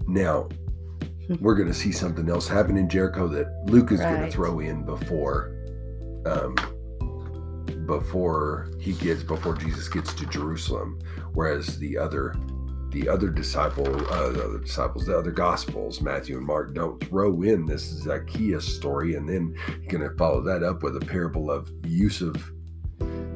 Now, 0.07 0.49
we're 1.39 1.55
going 1.55 1.67
to 1.67 1.73
see 1.73 1.91
something 1.91 2.29
else 2.29 2.47
happen 2.47 2.77
in 2.77 2.89
Jericho 2.89 3.27
that 3.29 3.47
Luke 3.65 3.91
is 3.91 3.99
going 3.99 4.21
to 4.21 4.31
throw 4.31 4.59
in 4.59 4.83
before. 4.83 5.57
Um, 6.25 6.55
before 7.87 8.71
he 8.79 8.93
gets 8.93 9.23
before 9.23 9.55
Jesus 9.55 9.89
gets 9.89 10.13
to 10.13 10.25
Jerusalem, 10.27 10.99
whereas 11.33 11.77
the 11.79 11.97
other 11.97 12.35
the 12.91 13.07
other 13.07 13.29
disciple 13.29 13.87
uh, 14.11 14.29
the 14.31 14.43
other 14.43 14.59
disciples 14.59 15.05
the 15.05 15.17
other 15.17 15.31
gospels 15.31 16.01
Matthew 16.01 16.37
and 16.37 16.45
Mark 16.45 16.73
don't 16.73 17.01
throw 17.05 17.41
in 17.43 17.65
this 17.65 17.83
Zacchaeus 17.83 18.75
story 18.75 19.15
and 19.15 19.27
then 19.27 19.55
you're 19.67 19.99
going 19.99 20.09
to 20.09 20.15
follow 20.17 20.41
that 20.41 20.63
up 20.63 20.83
with 20.83 20.97
a 20.97 20.99
parable 21.05 21.49
of 21.49 21.71
use 21.85 22.21
of 22.21 22.35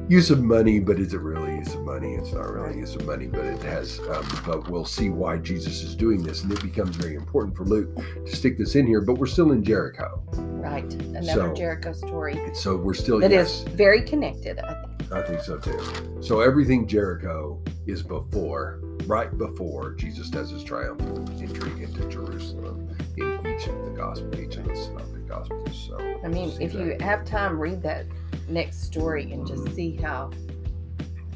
use 0.08 0.30
of 0.30 0.40
money 0.42 0.78
but 0.78 1.00
is 1.00 1.14
it 1.14 1.20
really 1.20 1.56
use 1.56 1.74
of 1.74 1.80
money 1.82 2.14
it's 2.14 2.32
not 2.32 2.48
really 2.48 2.78
use 2.78 2.94
of 2.94 3.04
money 3.06 3.26
but 3.26 3.44
it 3.44 3.60
has 3.62 3.98
um, 4.10 4.24
but 4.46 4.70
we'll 4.70 4.84
see 4.84 5.10
why 5.10 5.36
Jesus 5.36 5.82
is 5.82 5.96
doing 5.96 6.22
this 6.22 6.44
and 6.44 6.52
it 6.52 6.62
becomes 6.62 6.94
very 6.94 7.16
important 7.16 7.56
for 7.56 7.64
Luke 7.64 7.96
to 8.24 8.36
stick 8.36 8.56
this 8.56 8.76
in 8.76 8.86
here 8.86 9.00
but 9.00 9.14
we're 9.14 9.26
still 9.26 9.50
in 9.52 9.64
Jericho 9.64 10.22
Right. 10.34 10.92
Another 10.94 11.26
So- 11.26 11.54
Jericho 11.54 11.92
story 11.92 12.38
so 12.54 12.76
we're 12.76 12.94
still 12.94 13.18
that 13.20 13.30
yes, 13.30 13.62
is 13.62 13.68
very 13.68 14.02
connected, 14.02 14.58
I 14.60 14.74
think. 14.74 15.12
I 15.12 15.22
think 15.22 15.40
so 15.40 15.58
too. 15.58 16.18
So 16.20 16.40
everything 16.40 16.88
Jericho 16.88 17.62
is 17.86 18.02
before, 18.02 18.80
right 19.06 19.36
before 19.38 19.92
Jesus 19.92 20.28
does 20.30 20.50
his 20.50 20.64
triumphal 20.64 21.24
entry 21.40 21.82
into 21.82 22.06
Jerusalem 22.08 22.88
in 23.16 23.38
each 23.46 23.66
of 23.66 23.84
the 23.84 23.92
gospel, 23.96 24.38
each 24.40 24.56
of 24.56 24.64
the 24.66 24.74
synoptic 24.76 25.26
gospels. 25.28 25.86
So 25.88 25.98
I 26.24 26.28
mean, 26.28 26.52
if 26.60 26.74
you 26.74 26.96
have 27.00 27.24
time, 27.24 27.58
read 27.58 27.82
that 27.82 28.06
next 28.48 28.82
story 28.82 29.32
and 29.32 29.46
just 29.46 29.64
Mhm. 29.64 29.74
see 29.74 29.96
how 29.96 30.30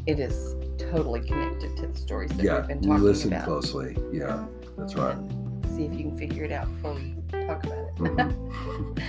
it 0.07 0.19
is 0.19 0.57
totally 0.79 1.21
connected 1.21 1.77
to 1.77 1.87
the 1.87 1.97
stories 1.99 2.31
that 2.33 2.43
yeah, 2.45 2.59
we've 2.59 2.69
been 2.69 2.81
talking 2.83 3.03
listen 3.05 3.33
about. 3.33 3.45
closely. 3.45 3.97
Yeah, 4.13 4.45
that's 4.77 4.95
right. 4.97 5.17
And 5.17 5.67
see 5.67 5.85
if 5.85 5.93
you 5.93 6.01
can 6.09 6.17
figure 6.19 6.45
it 6.45 6.53
out 6.53 6.67
before 6.77 6.95
we 6.95 7.15
talk 7.47 7.65
about 7.65 7.79
it. 7.79 7.95
Mhm. 7.97 8.97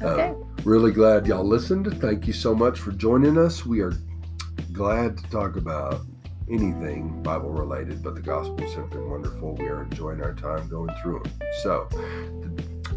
Okay. 0.00 0.28
Uh, 0.30 0.34
really 0.62 0.92
glad 0.92 1.26
y'all 1.26 1.42
listened. 1.42 2.00
Thank 2.00 2.28
you 2.28 2.32
so 2.32 2.54
much 2.54 2.78
for 2.78 2.92
joining 2.92 3.36
us. 3.36 3.66
We 3.66 3.80
are 3.80 3.92
glad 4.72 5.18
to 5.18 5.28
talk 5.28 5.56
about 5.56 6.02
anything 6.50 7.22
Bible 7.22 7.50
related, 7.50 8.02
but 8.02 8.14
the 8.14 8.20
gospel 8.20 8.60
is 8.62 8.72
simply 8.72 9.00
wonderful. 9.02 9.54
We 9.54 9.66
are 9.66 9.82
enjoying 9.82 10.22
our 10.22 10.34
time 10.34 10.68
going 10.68 10.94
through 11.02 11.22
them. 11.22 11.32
So, 11.62 11.88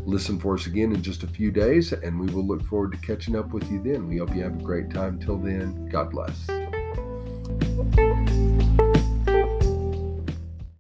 listen 0.06 0.40
for 0.40 0.56
us 0.56 0.68
again 0.68 0.94
in 0.94 1.02
just 1.02 1.24
a 1.24 1.28
few 1.28 1.52
days, 1.52 1.92
and 1.94 2.20
we 2.20 2.28
will 2.34 2.46
look 2.46 2.64
forward 2.66 2.92
to 2.94 2.98
catching 3.00 3.36
up 3.36 3.52
with 3.52 3.70
you 3.72 3.82
then. 3.82 4.08
We 4.08 4.18
hope 4.18 4.36
you 4.36 4.44
have 4.44 4.60
a 4.60 4.64
great 4.64 4.90
time. 4.90 5.20
Till 5.20 5.38
then, 5.38 5.88
God 5.90 6.12
bless. 6.12 6.48